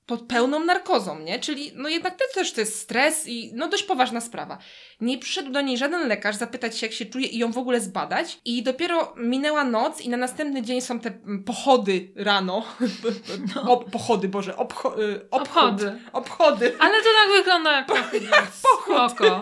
pod 0.05 0.27
pełną 0.27 0.59
narkozą, 0.59 1.19
nie? 1.19 1.39
Czyli 1.39 1.71
no 1.75 1.89
jednak 1.89 2.15
to 2.19 2.25
też 2.33 2.53
to 2.53 2.61
jest 2.61 2.79
stres 2.79 3.27
i 3.27 3.51
no 3.55 3.67
dość 3.67 3.83
poważna 3.83 4.21
sprawa. 4.21 4.57
Nie 5.01 5.17
przyszedł 5.17 5.51
do 5.51 5.61
niej 5.61 5.77
żaden 5.77 6.07
lekarz 6.07 6.35
zapytać 6.35 6.77
się, 6.77 6.85
jak 6.87 6.95
się 6.95 7.05
czuje 7.05 7.27
i 7.27 7.37
ją 7.37 7.51
w 7.51 7.57
ogóle 7.57 7.81
zbadać. 7.81 8.39
I 8.45 8.63
dopiero 8.63 9.13
minęła 9.17 9.63
noc 9.63 10.01
i 10.01 10.09
na 10.09 10.17
następny 10.17 10.61
dzień 10.61 10.81
są 10.81 10.99
te 10.99 11.09
mm, 11.09 11.43
pochody 11.43 12.11
rano. 12.15 12.63
O, 13.67 13.77
pochody, 13.77 14.27
Boże, 14.29 14.53
obcho- 14.53 14.99
y, 14.99 15.27
obchód. 15.31 15.57
Obchody. 15.57 15.99
Obchody. 16.13 16.75
Ale 16.79 16.97
to 16.97 17.09
tak 17.23 17.37
wygląda 17.37 17.71
jak 17.71 17.87
pochód. 17.91 19.11
Spoko. 19.11 19.41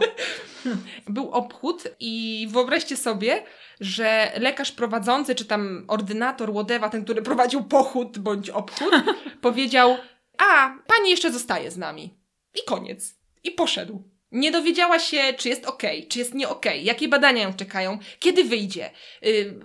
Był 1.07 1.31
obchód 1.31 1.83
i 1.99 2.47
wyobraźcie 2.51 2.97
sobie, 2.97 3.43
że 3.79 4.31
lekarz 4.37 4.71
prowadzący, 4.71 5.35
czy 5.35 5.45
tam 5.45 5.85
ordynator, 5.87 6.51
whatever, 6.53 6.89
ten, 6.89 7.03
który 7.03 7.21
prowadził 7.21 7.63
pochód 7.63 8.19
bądź 8.19 8.49
obchód, 8.49 8.93
powiedział, 9.41 9.97
a, 10.37 10.75
pani 10.87 11.09
jeszcze 11.09 11.31
zostaje 11.31 11.71
z 11.71 11.77
nami. 11.77 12.17
I 12.55 12.59
koniec. 12.67 13.15
I 13.43 13.51
poszedł. 13.51 14.03
Nie 14.31 14.51
dowiedziała 14.51 14.99
się, 14.99 15.21
czy 15.37 15.49
jest 15.49 15.65
ok, 15.65 15.83
czy 16.09 16.19
jest 16.19 16.33
nie 16.33 16.49
ok, 16.49 16.65
jakie 16.81 17.07
badania 17.07 17.43
ją 17.43 17.53
czekają, 17.53 17.99
kiedy 18.19 18.43
wyjdzie. 18.43 18.91
Yy, 19.21 19.59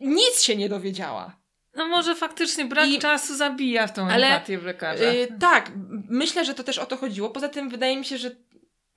nic 0.00 0.42
się 0.42 0.56
nie 0.56 0.68
dowiedziała. 0.68 1.36
No 1.74 1.86
może 1.86 2.14
faktycznie 2.14 2.64
brak 2.64 2.88
I- 2.88 2.98
czasu 2.98 3.36
zabija 3.36 3.86
w 3.86 3.92
tą 3.92 4.08
Ale, 4.08 4.26
empatię 4.26 4.58
w 4.58 4.64
lekarzach. 4.64 5.14
Yy, 5.14 5.28
tak, 5.40 5.72
myślę, 6.08 6.44
że 6.44 6.54
to 6.54 6.64
też 6.64 6.78
o 6.78 6.86
to 6.86 6.96
chodziło. 6.96 7.30
Poza 7.30 7.48
tym 7.48 7.68
wydaje 7.68 7.96
mi 7.96 8.04
się, 8.04 8.18
że 8.18 8.30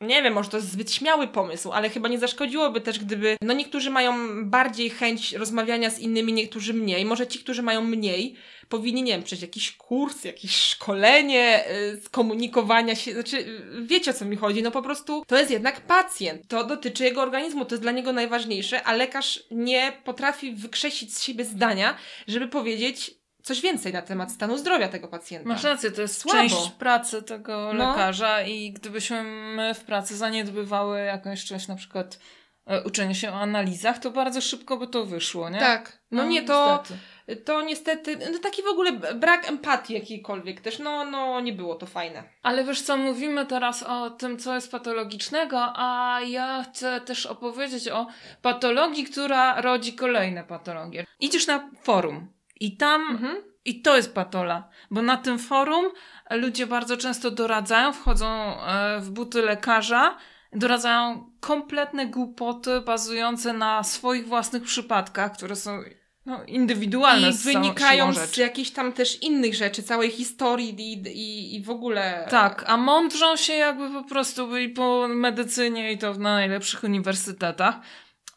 nie 0.01 0.23
wiem, 0.23 0.33
może 0.33 0.49
to 0.49 0.57
jest 0.57 0.71
zbyt 0.71 0.91
śmiały 0.91 1.27
pomysł, 1.27 1.71
ale 1.71 1.89
chyba 1.89 2.09
nie 2.09 2.19
zaszkodziłoby 2.19 2.81
też, 2.81 2.99
gdyby. 2.99 3.37
No 3.41 3.53
niektórzy 3.53 3.89
mają 3.89 4.43
bardziej 4.45 4.89
chęć 4.89 5.33
rozmawiania 5.33 5.89
z 5.89 5.99
innymi, 5.99 6.33
niektórzy 6.33 6.73
mniej. 6.73 7.05
Może 7.05 7.27
ci, 7.27 7.39
którzy 7.39 7.63
mają 7.63 7.83
mniej, 7.83 8.35
powinni, 8.69 9.03
nie 9.03 9.11
wiem, 9.11 9.23
przejść 9.23 9.41
jakiś 9.41 9.71
kurs, 9.71 10.23
jakieś 10.23 10.55
szkolenie 10.55 11.63
yy, 11.91 12.01
z 12.01 12.09
komunikowania 12.09 12.95
się. 12.95 13.13
Znaczy, 13.13 13.61
wiecie 13.81 14.11
o 14.11 14.13
co 14.13 14.25
mi 14.25 14.35
chodzi. 14.35 14.63
No 14.63 14.71
po 14.71 14.81
prostu 14.81 15.23
to 15.27 15.37
jest 15.37 15.51
jednak 15.51 15.81
pacjent. 15.81 16.47
To 16.47 16.63
dotyczy 16.63 17.03
jego 17.03 17.21
organizmu, 17.21 17.65
to 17.65 17.75
jest 17.75 17.83
dla 17.83 17.91
niego 17.91 18.13
najważniejsze, 18.13 18.83
a 18.83 18.93
lekarz 18.93 19.43
nie 19.51 19.93
potrafi 20.03 20.51
wykrzesić 20.51 21.17
z 21.17 21.23
siebie 21.23 21.45
zdania, 21.45 21.97
żeby 22.27 22.47
powiedzieć 22.47 23.16
coś 23.47 23.61
więcej 23.61 23.93
na 23.93 24.01
temat 24.01 24.31
stanu 24.31 24.57
zdrowia 24.57 24.87
tego 24.87 25.07
pacjenta. 25.07 25.49
Masz 25.49 25.63
rację, 25.63 25.91
to 25.91 26.01
jest 26.01 26.21
Słabo. 26.21 26.37
część 26.39 26.69
pracy 26.69 27.23
tego 27.23 27.73
No. 27.73 27.89
lekarza 27.89 28.41
i 28.41 28.71
gdybyśmy 28.71 29.23
my 29.55 29.73
w 29.73 29.83
pracy 29.83 30.17
zaniedbywały 30.17 30.99
jakąś 30.99 31.45
część, 31.45 31.67
na 31.67 31.75
przykład 31.75 32.19
e, 32.65 32.83
uczenie 32.83 33.15
się 33.15 33.31
o 33.31 33.35
analizach, 33.35 33.99
to 33.99 34.11
bardzo 34.11 34.41
szybko 34.41 34.77
by 34.77 34.87
to 34.87 35.05
wyszło, 35.05 35.49
nie? 35.49 35.59
Tak. 35.59 35.99
No, 36.11 36.25
nie, 36.25 36.41
to 36.43 36.79
niestety. 36.79 37.43
to 37.43 37.61
niestety, 37.61 38.17
no 38.33 38.39
taki 38.39 38.63
w 38.63 38.67
ogóle 38.67 38.91
brak 39.15 39.49
empatii 39.49 39.93
jakiejkolwiek 39.93 40.61
też, 40.61 40.79
no, 40.79 41.05
no 41.05 41.39
nie 41.41 41.53
było 41.53 41.75
to 41.75 41.85
fajne. 41.85 42.23
Ale 42.43 42.63
wiesz 42.63 42.81
co, 42.81 42.97
mówimy 42.97 43.45
teraz 43.45 43.83
o 43.83 44.09
tym, 44.09 44.37
co 44.39 44.55
jest 44.55 44.71
patologicznego, 44.71 45.73
a 45.75 46.19
ja 46.27 46.63
chcę 46.63 47.01
też 47.01 47.25
opowiedzieć 47.25 47.87
o 47.87 48.07
patologii, 48.41 49.03
która 49.03 49.61
rodzi 49.61 49.93
kolejne 49.93 50.43
patologie. 50.43 51.05
Idziesz 51.19 51.47
na 51.47 51.69
forum 51.83 52.36
i 52.59 52.77
tam 52.77 53.01
Mhm. 53.01 53.37
I 53.65 53.81
to 53.81 53.95
jest 53.95 54.13
patola, 54.13 54.69
bo 54.91 55.01
na 55.01 55.17
tym 55.17 55.39
forum 55.39 55.85
ludzie 56.31 56.67
bardzo 56.67 56.97
często 56.97 57.31
doradzają, 57.31 57.93
wchodzą 57.93 58.27
e, 58.27 58.99
w 58.99 59.09
buty 59.09 59.41
lekarza, 59.41 60.17
doradzają 60.53 61.31
kompletne 61.39 62.07
głupoty 62.07 62.81
bazujące 62.81 63.53
na 63.53 63.83
swoich 63.83 64.27
własnych 64.27 64.63
przypadkach, 64.63 65.33
które 65.33 65.55
są 65.55 65.83
no, 66.25 66.43
indywidualne 66.43 67.29
I 67.29 67.33
z 67.33 67.43
wynikają 67.43 68.13
z 68.13 68.37
jakichś 68.37 68.71
tam 68.71 68.93
też 68.93 69.23
innych 69.23 69.55
rzeczy, 69.55 69.83
całej 69.83 70.11
historii 70.11 70.75
i, 70.79 71.07
i, 71.07 71.55
i 71.55 71.63
w 71.63 71.69
ogóle. 71.69 72.27
Tak, 72.29 72.63
a 72.67 72.77
mądrzą 72.77 73.35
się 73.35 73.53
jakby 73.53 73.89
po 73.89 74.03
prostu 74.03 74.47
byli 74.47 74.69
po 74.69 75.07
medycynie 75.07 75.91
i 75.91 75.97
to 75.97 76.13
na 76.13 76.33
najlepszych 76.33 76.83
uniwersytetach, 76.83 77.75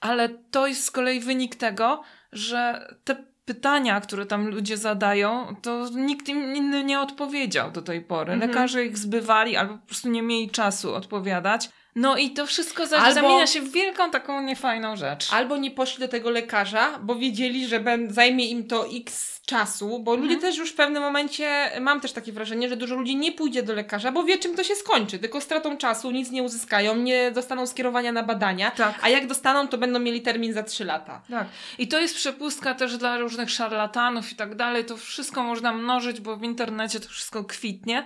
ale 0.00 0.28
to 0.28 0.66
jest 0.66 0.84
z 0.84 0.90
kolei 0.90 1.20
wynik 1.20 1.56
tego, 1.56 2.02
że 2.32 2.88
te 3.04 3.29
pytania, 3.54 4.00
które 4.00 4.26
tam 4.26 4.48
ludzie 4.48 4.76
zadają, 4.76 5.56
to 5.62 5.88
nikt 5.94 6.28
im 6.28 6.56
inny 6.56 6.84
nie 6.84 7.00
odpowiedział 7.00 7.70
do 7.70 7.82
tej 7.82 8.00
pory. 8.00 8.32
Mhm. 8.32 8.50
Lekarze 8.50 8.84
ich 8.84 8.98
zbywali 8.98 9.56
albo 9.56 9.74
po 9.78 9.86
prostu 9.86 10.08
nie 10.08 10.22
mieli 10.22 10.50
czasu 10.50 10.94
odpowiadać. 10.94 11.70
No 11.94 12.16
i 12.16 12.30
to 12.30 12.46
wszystko 12.46 12.86
za- 12.86 12.98
Albo- 12.98 13.14
zamienia 13.14 13.46
się 13.46 13.60
w 13.60 13.72
wielką 13.72 14.10
taką 14.10 14.42
niefajną 14.42 14.96
rzecz. 14.96 15.32
Albo 15.32 15.56
nie 15.56 15.70
poszli 15.70 16.00
do 16.00 16.08
tego 16.08 16.30
lekarza, 16.30 16.98
bo 17.02 17.14
wiedzieli, 17.14 17.66
że 17.66 17.80
ben, 17.80 18.10
zajmie 18.14 18.46
im 18.50 18.66
to 18.68 18.86
x 18.96 19.40
czasu, 19.46 19.98
bo 19.98 20.10
ludzie 20.14 20.34
Mhm. 20.34 20.40
też 20.40 20.58
już 20.58 20.70
w 20.70 20.74
pewnym 20.74 21.02
momencie, 21.02 21.70
mam 21.80 22.00
też 22.00 22.12
takie 22.12 22.32
wrażenie, 22.32 22.68
że 22.68 22.76
dużo 22.76 22.94
ludzi 22.94 23.16
nie 23.16 23.32
pójdzie 23.32 23.62
do 23.62 23.72
lekarza, 23.74 24.12
bo 24.12 24.24
wie 24.24 24.38
czym 24.38 24.54
to 24.56 24.64
się 24.64 24.74
skończy, 24.74 25.18
tylko 25.18 25.40
stratą 25.40 25.76
czasu, 25.76 26.10
nic 26.10 26.30
nie 26.30 26.42
uzyskają, 26.42 26.96
nie 26.96 27.30
dostaną 27.30 27.66
skierowania 27.66 28.12
na 28.12 28.22
badania, 28.22 28.70
Tak. 28.70 28.98
a 29.02 29.08
jak 29.08 29.26
dostaną, 29.26 29.68
to 29.68 29.78
będą 29.78 29.98
mieli 29.98 30.22
termin 30.22 30.52
za 30.52 30.62
3 30.62 30.84
lata. 30.84 31.22
Tak. 31.30 31.46
I 31.78 31.88
to 31.88 31.98
jest 32.00 32.14
przepustka 32.14 32.74
też 32.74 32.96
dla 32.96 33.18
różnych 33.18 33.50
szarlatanów 33.50 34.32
i 34.32 34.34
tak 34.36 34.54
dalej. 34.54 34.84
To 34.84 34.96
wszystko 34.96 35.42
można 35.42 35.72
mnożyć, 35.72 36.20
bo 36.20 36.36
w 36.36 36.42
internecie 36.44 37.00
to 37.00 37.08
wszystko 37.08 37.44
kwitnie. 37.44 38.04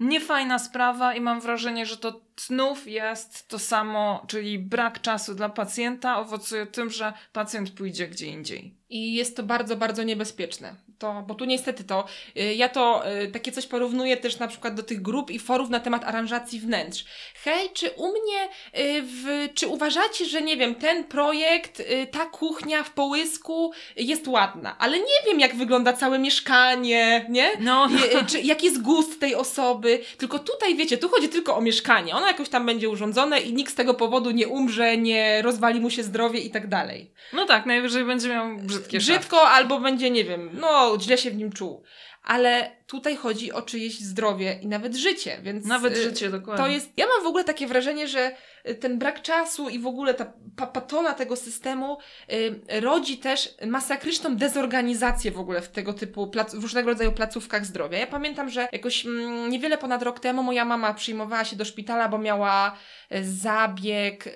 Niefajna 0.00 0.58
sprawa 0.58 1.14
i 1.14 1.20
mam 1.20 1.40
wrażenie, 1.40 1.86
że 1.86 1.96
to 1.96 2.20
znów 2.40 2.86
jest 2.86 3.48
to 3.48 3.58
samo, 3.58 4.24
czyli 4.28 4.58
brak 4.58 5.00
czasu 5.00 5.34
dla 5.34 5.48
pacjenta 5.48 6.18
owocuje 6.18 6.66
tym, 6.66 6.90
że 6.90 7.12
pacjent 7.32 7.70
pójdzie 7.70 8.08
gdzie 8.08 8.26
indziej. 8.26 8.74
I 8.88 9.14
jest 9.14 9.36
to 9.36 9.42
bardzo, 9.42 9.76
bardzo 9.76 10.02
niebezpieczne. 10.02 10.74
To, 10.98 11.24
bo 11.26 11.34
tu 11.34 11.44
niestety 11.44 11.84
to, 11.84 12.04
y, 12.36 12.54
ja 12.54 12.68
to 12.68 13.12
y, 13.22 13.28
takie 13.28 13.52
coś 13.52 13.66
porównuję 13.66 14.16
też 14.16 14.38
na 14.38 14.48
przykład 14.48 14.74
do 14.74 14.82
tych 14.82 15.02
grup 15.02 15.30
i 15.30 15.38
forów 15.38 15.70
na 15.70 15.80
temat 15.80 16.04
aranżacji 16.04 16.60
wnętrz. 16.60 17.04
Hej, 17.44 17.70
czy 17.74 17.90
u 17.90 18.08
mnie, 18.08 18.48
y, 18.84 19.02
w, 19.02 19.48
czy 19.54 19.66
uważacie, 19.66 20.24
że 20.24 20.42
nie 20.42 20.56
wiem, 20.56 20.74
ten 20.74 21.04
projekt, 21.04 21.82
ta 22.10 22.26
kuchnia 22.26 22.82
w 22.82 22.90
połysku 22.90 23.72
jest 23.96 24.28
ładna, 24.28 24.76
ale 24.78 24.98
nie 24.98 25.20
wiem 25.26 25.40
jak 25.40 25.56
wygląda 25.56 25.92
całe 25.92 26.18
mieszkanie, 26.18 27.26
nie? 27.28 27.50
No, 27.60 27.88
czy, 28.28 28.40
jaki 28.40 28.66
jest 28.66 28.82
gust 28.82 29.20
tej 29.20 29.34
osoby. 29.34 30.00
Tylko 30.18 30.38
tutaj, 30.38 30.76
wiecie, 30.76 30.98
tu 30.98 31.08
chodzi 31.08 31.28
tylko 31.28 31.56
o 31.56 31.60
mieszkanie. 31.60 32.14
Ono 32.14 32.26
jakoś 32.26 32.48
tam 32.48 32.66
będzie 32.66 32.88
urządzone 32.88 33.40
i 33.40 33.52
nikt 33.52 33.72
z 33.72 33.74
tego 33.74 33.94
powodu 33.94 34.30
nie 34.30 34.48
umrze, 34.48 34.96
nie 34.96 35.42
rozwali 35.42 35.80
mu 35.80 35.90
się 35.90 36.02
zdrowie 36.02 36.40
i 36.40 36.50
tak 36.50 36.68
dalej. 36.68 37.10
no 37.32 37.46
tak, 37.46 37.66
najwyżej 37.66 38.04
będzie 38.04 38.28
miał 38.28 38.56
brzydkie 38.56 39.00
szafki. 39.00 39.18
Brzydko 39.18 39.50
albo 39.50 39.80
będzie, 39.80 40.10
nie 40.10 40.24
wiem, 40.24 40.50
no 40.60 40.83
źle 41.00 41.18
się 41.18 41.30
w 41.30 41.36
nim 41.36 41.52
czuł. 41.52 41.82
Ale 42.22 42.76
tutaj 42.86 43.16
chodzi 43.16 43.52
o 43.52 43.62
czyjeś 43.62 44.00
zdrowie 44.00 44.58
i 44.62 44.66
nawet 44.66 44.94
życie, 44.96 45.38
więc... 45.42 45.66
Nawet 45.66 45.96
y, 45.96 46.02
życie, 46.02 46.30
dokładnie. 46.30 46.64
To 46.64 46.70
jest, 46.70 46.90
ja 46.96 47.06
mam 47.06 47.24
w 47.24 47.26
ogóle 47.26 47.44
takie 47.44 47.66
wrażenie, 47.66 48.08
że 48.08 48.36
ten 48.80 48.98
brak 48.98 49.22
czasu 49.22 49.68
i 49.68 49.78
w 49.78 49.86
ogóle 49.86 50.14
ta 50.14 50.32
pa- 50.56 50.66
patola 50.66 51.14
tego 51.14 51.36
systemu 51.36 51.98
y, 52.32 52.80
rodzi 52.80 53.18
też 53.18 53.54
masakryczną 53.66 54.36
dezorganizację 54.36 55.30
w 55.30 55.38
ogóle 55.38 55.62
w 55.62 55.68
tego 55.68 55.92
typu, 55.92 56.26
plac, 56.26 56.54
w 56.54 56.62
różnego 56.62 56.90
rodzaju 56.90 57.12
placówkach 57.12 57.66
zdrowia. 57.66 57.98
Ja 57.98 58.06
pamiętam, 58.06 58.50
że 58.50 58.68
jakoś 58.72 59.06
mm, 59.06 59.50
niewiele 59.50 59.78
ponad 59.78 60.02
rok 60.02 60.20
temu 60.20 60.42
moja 60.42 60.64
mama 60.64 60.94
przyjmowała 60.94 61.44
się 61.44 61.56
do 61.56 61.64
szpitala, 61.64 62.08
bo 62.08 62.18
miała 62.18 62.76
y, 63.14 63.24
zabieg 63.24 64.26
y, 64.26 64.32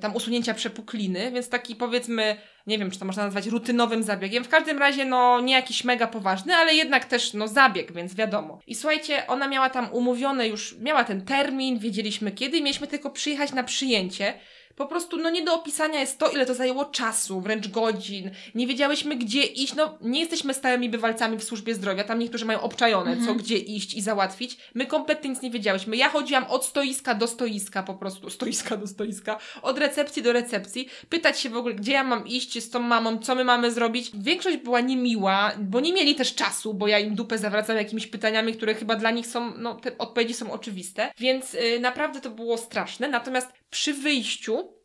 tam 0.00 0.16
usunięcia 0.16 0.54
przepukliny, 0.54 1.32
więc 1.32 1.48
taki 1.48 1.76
powiedzmy, 1.76 2.36
nie 2.66 2.78
wiem, 2.78 2.90
czy 2.90 2.98
to 2.98 3.04
można 3.04 3.24
nazwać 3.24 3.46
rutynowym 3.46 4.02
zabiegiem. 4.02 4.44
W 4.44 4.48
każdym 4.48 4.78
razie, 4.78 5.04
no, 5.04 5.40
nie 5.40 5.54
jakiś 5.54 5.84
mega 5.84 6.06
poważny, 6.06 6.54
ale 6.54 6.74
jednak 6.74 7.04
też, 7.04 7.34
no, 7.34 7.48
zabieg, 7.48 7.92
więc 7.92 8.14
wiadomo. 8.14 8.58
I 8.66 8.74
słuchajcie, 8.74 9.26
ona 9.26 9.48
miała 9.48 9.70
tam 9.70 9.88
umówione 9.92 10.48
już, 10.48 10.76
miała 10.78 11.04
ten 11.04 11.24
termin, 11.24 11.78
wiedzieliśmy 11.78 12.32
kiedy 12.32 12.62
mieliśmy 12.62 12.86
tylko 12.86 13.10
przyjechać 13.10 13.47
na 13.52 13.64
przyjęcie. 13.64 14.34
Po 14.78 14.86
prostu, 14.86 15.16
no 15.16 15.30
nie 15.30 15.44
do 15.44 15.54
opisania 15.54 16.00
jest 16.00 16.18
to, 16.18 16.30
ile 16.30 16.46
to 16.46 16.54
zajęło 16.54 16.84
czasu, 16.84 17.40
wręcz 17.40 17.68
godzin. 17.68 18.30
Nie 18.54 18.66
wiedziałyśmy, 18.66 19.16
gdzie 19.16 19.42
iść. 19.42 19.74
No, 19.74 19.98
nie 20.00 20.20
jesteśmy 20.20 20.54
stałymi 20.54 20.88
bywalcami 20.88 21.38
w 21.38 21.44
służbie 21.44 21.74
zdrowia. 21.74 22.04
Tam 22.04 22.18
niektórzy 22.18 22.44
mają 22.44 22.60
obczajone, 22.60 23.16
co 23.26 23.34
gdzie 23.34 23.56
iść 23.56 23.94
i 23.94 24.00
załatwić. 24.00 24.56
My 24.74 24.86
kompletnie 24.86 25.30
nic 25.30 25.42
nie 25.42 25.50
wiedziałyśmy. 25.50 25.96
Ja 25.96 26.08
chodziłam 26.08 26.44
od 26.44 26.64
stoiska 26.64 27.14
do 27.14 27.26
stoiska, 27.26 27.82
po 27.82 27.94
prostu. 27.94 28.30
Stoiska 28.30 28.76
do 28.76 28.86
stoiska. 28.86 29.38
Od 29.62 29.78
recepcji 29.78 30.22
do 30.22 30.32
recepcji. 30.32 30.88
Pytać 31.08 31.40
się 31.40 31.50
w 31.50 31.56
ogóle, 31.56 31.74
gdzie 31.74 31.92
ja 31.92 32.04
mam 32.04 32.26
iść 32.26 32.62
z 32.62 32.70
tą 32.70 32.80
mamą, 32.80 33.18
co 33.18 33.34
my 33.34 33.44
mamy 33.44 33.72
zrobić. 33.72 34.10
Większość 34.14 34.56
była 34.56 34.80
niemiła, 34.80 35.52
bo 35.58 35.80
nie 35.80 35.92
mieli 35.92 36.14
też 36.14 36.34
czasu, 36.34 36.74
bo 36.74 36.88
ja 36.88 36.98
im 36.98 37.14
dupę 37.14 37.38
zawracam 37.38 37.76
jakimiś 37.76 38.06
pytaniami, 38.06 38.54
które 38.54 38.74
chyba 38.74 38.96
dla 38.96 39.10
nich 39.10 39.26
są, 39.26 39.52
no, 39.56 39.74
te 39.74 39.98
odpowiedzi 39.98 40.34
są 40.34 40.52
oczywiste. 40.52 41.12
Więc 41.18 41.54
y, 41.54 41.80
naprawdę 41.80 42.20
to 42.20 42.30
było 42.30 42.56
straszne. 42.56 43.08
Natomiast 43.08 43.48
przy 43.70 43.94
wyjściu 43.94 44.78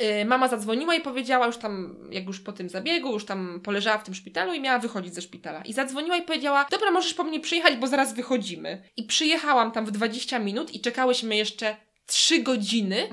Y, 0.00 0.24
Mama 0.24 0.48
zadzwoniła 0.48 0.94
i 0.94 1.00
powiedziała 1.00 1.46
już 1.46 1.56
tam, 1.56 1.96
jak 2.10 2.24
już 2.26 2.40
po 2.40 2.52
tym 2.52 2.68
zabiegu, 2.68 3.12
już 3.12 3.24
tam 3.24 3.60
poleżała 3.64 3.98
w 3.98 4.04
tym 4.04 4.14
szpitalu 4.14 4.54
i 4.54 4.60
miała 4.60 4.78
wychodzić 4.78 5.14
ze 5.14 5.22
szpitala. 5.22 5.62
I 5.62 5.72
zadzwoniła 5.72 6.16
i 6.16 6.22
powiedziała, 6.22 6.66
dobra, 6.70 6.90
możesz 6.90 7.14
po 7.14 7.24
mnie 7.24 7.40
przyjechać, 7.40 7.76
bo 7.76 7.86
zaraz 7.86 8.14
wychodzimy. 8.14 8.82
I 8.96 9.04
przyjechałam 9.04 9.72
tam 9.72 9.86
w 9.86 9.90
20 9.90 10.38
minut 10.38 10.74
i 10.74 10.80
czekałyśmy 10.80 11.36
jeszcze 11.36 11.76
3 12.06 12.42
godziny, 12.42 13.08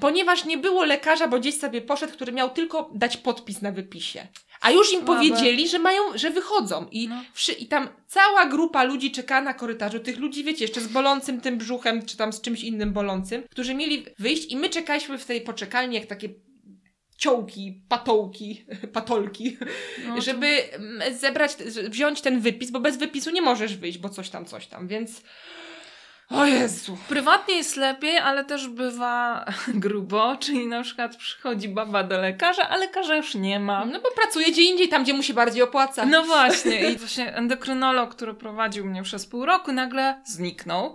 ponieważ 0.00 0.44
nie 0.44 0.58
było 0.58 0.84
lekarza, 0.84 1.28
bo 1.28 1.38
gdzieś 1.38 1.58
sobie 1.58 1.80
poszedł, 1.80 2.12
który 2.12 2.32
miał 2.32 2.50
tylko 2.50 2.90
dać 2.94 3.16
podpis 3.16 3.62
na 3.62 3.72
wypisie. 3.72 4.28
A 4.60 4.70
już 4.70 4.92
im 4.92 4.98
Słabe. 5.00 5.06
powiedzieli, 5.14 5.68
że 5.68 5.78
mają, 5.78 6.02
że 6.14 6.30
wychodzą. 6.30 6.86
I, 6.90 7.08
No. 7.08 7.22
wszy, 7.32 7.52
I 7.52 7.66
tam 7.66 7.88
cała 8.06 8.46
grupa 8.46 8.82
ludzi 8.84 9.10
czeka 9.10 9.40
na 9.40 9.54
korytarzu. 9.54 10.00
Tych 10.00 10.18
ludzi, 10.18 10.44
wiecie, 10.44 10.64
jeszcze 10.64 10.80
z 10.80 10.88
bolącym 10.88 11.40
tym 11.40 11.58
brzuchem, 11.58 12.06
czy 12.06 12.16
tam 12.16 12.32
z 12.32 12.40
czymś 12.40 12.62
innym 12.62 12.92
bolącym, 12.92 13.42
którzy 13.50 13.74
mieli 13.74 14.04
wyjść 14.18 14.52
i 14.52 14.56
my 14.56 14.68
czekaliśmy 14.68 15.18
w 15.18 15.24
tej 15.24 15.40
poczekalni 15.40 15.94
jak 15.94 16.06
takie 16.06 16.28
ciołki, 17.18 17.82
patołki, 17.88 18.64
patolki, 18.92 19.56
No 20.08 20.20
żeby 20.20 20.46
mm, 20.46 21.14
zebrać, 21.18 21.56
wziąć 21.88 22.20
ten 22.20 22.40
wypis, 22.40 22.70
bo 22.70 22.80
bez 22.80 22.96
wypisu 22.96 23.30
nie 23.30 23.42
możesz 23.42 23.76
wyjść, 23.76 23.98
bo 23.98 24.08
coś 24.08 24.30
tam, 24.30 24.44
coś 24.44 24.66
tam, 24.66 24.88
więc... 24.88 25.22
O 26.30 26.46
Jezu. 26.46 26.98
Prywatnie 27.08 27.56
jest 27.56 27.76
lepiej, 27.76 28.18
ale 28.18 28.44
też 28.44 28.68
bywa 28.68 29.44
grubo, 29.68 30.36
czyli 30.36 30.66
na 30.66 30.82
przykład 30.82 31.16
przychodzi 31.16 31.68
baba 31.68 32.02
do 32.02 32.18
lekarza, 32.18 32.68
a 32.68 32.76
lekarza 32.76 33.16
już 33.16 33.34
nie 33.34 33.60
ma. 33.60 33.84
No 33.84 34.00
bo 34.00 34.10
pracuje 34.10 34.46
gdzie 34.52 34.62
indziej, 34.62 34.88
tam 34.88 35.02
gdzie 35.02 35.14
mu 35.14 35.22
się 35.22 35.34
bardziej 35.34 35.62
opłaca. 35.62 36.06
No 36.06 36.24
właśnie, 36.34 36.90
i 36.90 36.96
właśnie 36.96 37.34
endokrynolog, 37.34 38.14
który 38.14 38.34
prowadził 38.34 38.84
mnie 38.84 39.02
przez 39.02 39.26
pół 39.26 39.46
roku, 39.46 39.72
nagle 39.72 40.20
zniknął. 40.24 40.94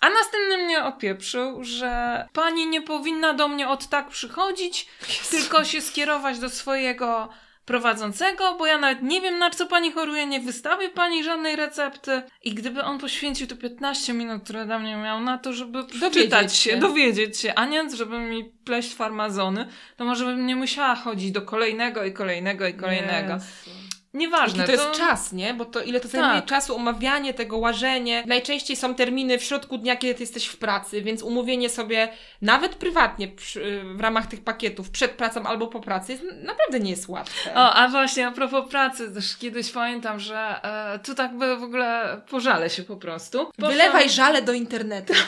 A 0.00 0.10
następny 0.10 0.64
mnie 0.64 0.84
opieprzył, 0.84 1.64
że 1.64 2.28
pani 2.32 2.66
nie 2.66 2.82
powinna 2.82 3.34
do 3.34 3.48
mnie 3.48 3.68
od 3.68 3.88
tak 3.88 4.08
przychodzić, 4.08 4.88
tylko 5.30 5.64
się 5.64 5.80
skierować 5.80 6.38
do 6.38 6.50
swojego 6.50 7.28
prowadzącego, 7.68 8.56
bo 8.58 8.66
ja 8.66 8.78
nawet 8.78 9.02
nie 9.02 9.20
wiem 9.20 9.38
na 9.38 9.50
co 9.50 9.66
pani 9.66 9.92
choruje, 9.92 10.26
nie 10.26 10.40
wystawię 10.40 10.88
pani 10.88 11.24
żadnej 11.24 11.56
recepty. 11.56 12.22
I 12.44 12.54
gdyby 12.54 12.82
on 12.82 12.98
poświęcił 12.98 13.46
te 13.46 13.56
15 13.56 14.14
minut, 14.14 14.42
które 14.44 14.66
dla 14.66 14.78
mnie 14.78 14.96
miał 14.96 15.20
na 15.20 15.38
to, 15.38 15.52
żeby 15.52 15.84
przeczytać 15.84 16.56
się, 16.56 16.76
dowiedzieć 16.76 17.38
się, 17.38 17.54
a 17.54 17.66
nie 17.66 17.90
żeby 17.96 18.18
mi 18.18 18.44
pleść 18.64 18.94
farmazony, 18.94 19.68
to 19.96 20.04
może 20.04 20.24
bym 20.24 20.46
nie 20.46 20.56
musiała 20.56 20.94
chodzić 20.94 21.32
do 21.32 21.42
kolejnego 21.42 22.04
i 22.04 22.12
kolejnego 22.12 22.66
i 22.66 22.74
kolejnego. 22.74 23.32
Jezu. 23.32 23.87
Nieważne. 24.14 24.58
Jaki 24.62 24.76
to 24.76 24.84
jest 24.84 24.98
czas, 25.00 25.32
nie? 25.32 25.54
Bo 25.54 25.64
to 25.64 25.80
ile 25.82 26.00
to 26.00 26.08
zajmuje 26.08 26.34
Tak. 26.34 26.44
czasu, 26.46 26.76
omawianie 26.76 27.34
tego, 27.34 27.58
łażenie. 27.58 28.24
Najczęściej 28.26 28.76
są 28.76 28.94
terminy 28.94 29.38
w 29.38 29.42
środku 29.42 29.78
dnia, 29.78 29.96
kiedy 29.96 30.14
ty 30.14 30.22
jesteś 30.22 30.46
w 30.46 30.56
pracy, 30.56 31.02
więc 31.02 31.22
umówienie 31.22 31.68
sobie 31.68 32.08
nawet 32.42 32.74
prywatnie 32.74 33.28
przy, 33.28 33.82
w 33.96 34.00
ramach 34.00 34.26
tych 34.26 34.44
pakietów 34.44 34.90
przed 34.90 35.10
pracą 35.10 35.42
albo 35.46 35.66
po 35.66 35.80
pracy 35.80 36.12
jest, 36.12 36.24
naprawdę 36.42 36.80
nie 36.80 36.90
jest 36.90 37.08
łatwe. 37.08 37.54
O, 37.54 37.72
a 37.74 37.88
właśnie 37.88 38.26
a 38.26 38.30
propos 38.32 38.70
pracy, 38.70 39.14
też 39.14 39.36
kiedyś 39.36 39.70
pamiętam, 39.72 40.20
że 40.20 40.60
e, 40.94 40.98
tu 40.98 41.14
tak 41.14 41.36
by 41.38 41.56
w 41.56 41.62
ogóle 41.62 42.20
pożalę 42.30 42.70
się 42.70 42.82
po 42.82 42.96
prostu. 42.96 43.38
Poszłam- 43.38 43.70
Wylewaj 43.70 44.10
żale 44.10 44.42
do 44.42 44.52
internetu. 44.52 45.12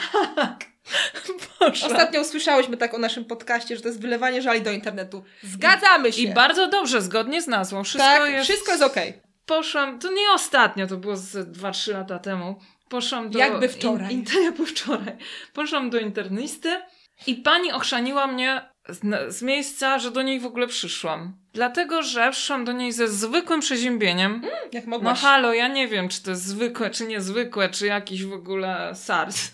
Poszłam. 1.59 1.91
Ostatnio 1.91 2.21
usłyszałyśmy 2.21 2.77
tak 2.77 2.93
o 2.93 2.97
naszym 2.97 3.25
podcaście, 3.25 3.75
że 3.75 3.81
to 3.81 3.87
jest 3.87 4.01
wylewanie 4.01 4.41
żali 4.41 4.61
do 4.61 4.71
internetu. 4.71 5.23
Zgadzamy 5.43 6.13
się. 6.13 6.21
I 6.21 6.33
bardzo 6.33 6.67
dobrze, 6.67 7.01
zgodnie 7.01 7.41
z 7.41 7.47
nazwą. 7.47 7.83
Wszystko 7.83 8.07
tak, 8.07 8.31
jest... 8.31 8.45
wszystko 8.45 8.71
jest 8.71 8.83
okej. 8.83 9.21
Poszłam, 9.45 9.99
to 9.99 10.11
nie 10.11 10.31
ostatnio, 10.35 10.87
to 10.87 10.97
było 10.97 11.15
z 11.17 11.57
2-3 11.57 11.93
lata 11.93 12.19
temu. 12.19 12.59
Poszłam 12.89 13.29
do... 13.29 13.39
Jakby 13.39 13.69
wczoraj. 13.69 14.13
In, 14.13 14.19
in, 14.37 14.43
jakby 14.43 14.65
wczoraj. 14.65 15.17
Poszłam 15.53 15.89
do 15.89 15.99
internisty 15.99 16.81
i 17.27 17.35
pani 17.35 17.71
ochrzaniła 17.71 18.27
mnie 18.27 18.69
z, 18.89 19.33
z 19.35 19.41
miejsca, 19.41 19.99
że 19.99 20.11
do 20.11 20.21
niej 20.21 20.39
w 20.39 20.45
ogóle 20.45 20.67
przyszłam. 20.67 21.40
Dlatego, 21.53 22.03
że 22.03 22.31
przyszłam 22.31 22.65
do 22.65 22.71
niej 22.71 22.91
ze 22.91 23.07
zwykłym 23.07 23.59
przeziębieniem. 23.59 24.41
Jak 24.71 24.85
No 24.85 24.89
mogłaś. 24.89 25.19
halo, 25.19 25.53
ja 25.53 25.67
nie 25.67 25.87
wiem, 25.87 26.09
czy 26.09 26.23
to 26.23 26.29
jest 26.31 26.45
zwykłe, 26.45 26.89
czy 26.89 27.07
niezwykłe, 27.07 27.69
czy 27.69 27.85
jakiś 27.87 28.25
w 28.25 28.33
ogóle 28.33 28.91
SARS. 28.95 29.51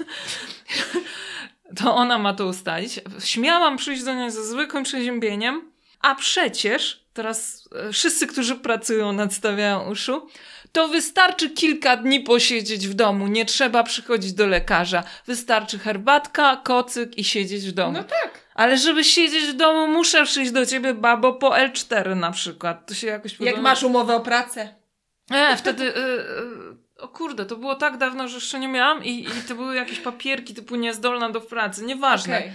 to 1.84 1.96
ona 1.96 2.18
ma 2.18 2.34
to 2.34 2.46
ustalić. 2.46 3.00
Śmiałam 3.24 3.78
przyjść 3.78 4.04
do 4.04 4.14
niej 4.14 4.32
ze 4.32 4.44
zwykłym 4.46 4.84
przeziębieniem, 4.84 5.72
a 6.02 6.16
przecież, 6.16 7.04
teraz 7.14 7.70
e, 7.88 7.92
wszyscy, 7.94 8.28
którzy 8.28 8.56
pracują, 8.56 9.14
nadstawiają 9.14 9.92
uszu, 9.92 10.28
to 10.72 10.88
wystarczy 10.88 11.50
kilka 11.50 11.98
dni 11.98 12.20
posiedzieć 12.20 12.88
w 12.88 12.94
domu, 12.94 13.28
nie 13.28 13.46
trzeba 13.46 13.84
przychodzić 13.84 14.34
do 14.34 14.48
lekarza. 14.48 15.04
Wystarczy 15.28 15.80
herbatka, 15.80 16.62
kocyk 16.64 17.18
i 17.18 17.24
siedzieć 17.24 17.66
w 17.66 17.72
domu. 17.72 17.92
No 17.94 18.04
tak. 18.04 18.47
Ale 18.58 18.78
żeby 18.78 19.04
siedzieć 19.04 19.46
w 19.46 19.54
domu, 19.54 19.88
muszę 19.88 20.24
przyjść 20.26 20.52
do 20.52 20.66
ciebie, 20.66 20.94
babo, 20.94 21.34
po 21.34 21.50
L4 21.50 22.16
na 22.16 22.32
przykład. 22.32 22.88
To 22.88 22.94
się 22.94 23.08
jakoś 23.08 23.32
Jak 23.32 23.40
podoba. 23.40 23.62
masz 23.62 23.84
umowę 23.84 24.16
o 24.16 24.20
pracę. 24.20 24.76
E, 25.32 25.58
wtedy. 25.58 25.84
Y, 25.84 25.98
y, 25.98 26.78
o 27.00 27.08
kurde, 27.08 27.46
to 27.46 27.56
było 27.56 27.76
tak 27.76 27.98
dawno, 27.98 28.28
że 28.28 28.36
jeszcze 28.36 28.60
nie 28.60 28.68
miałam 28.68 29.04
i, 29.04 29.20
i 29.24 29.48
to 29.48 29.56
były 29.56 29.76
jakieś 29.76 30.00
papierki 30.00 30.54
typu 30.54 30.76
niezdolna 30.76 31.30
do 31.30 31.42
pracy. 31.42 31.86
Nieważne. 31.86 32.38
Okej. 32.38 32.52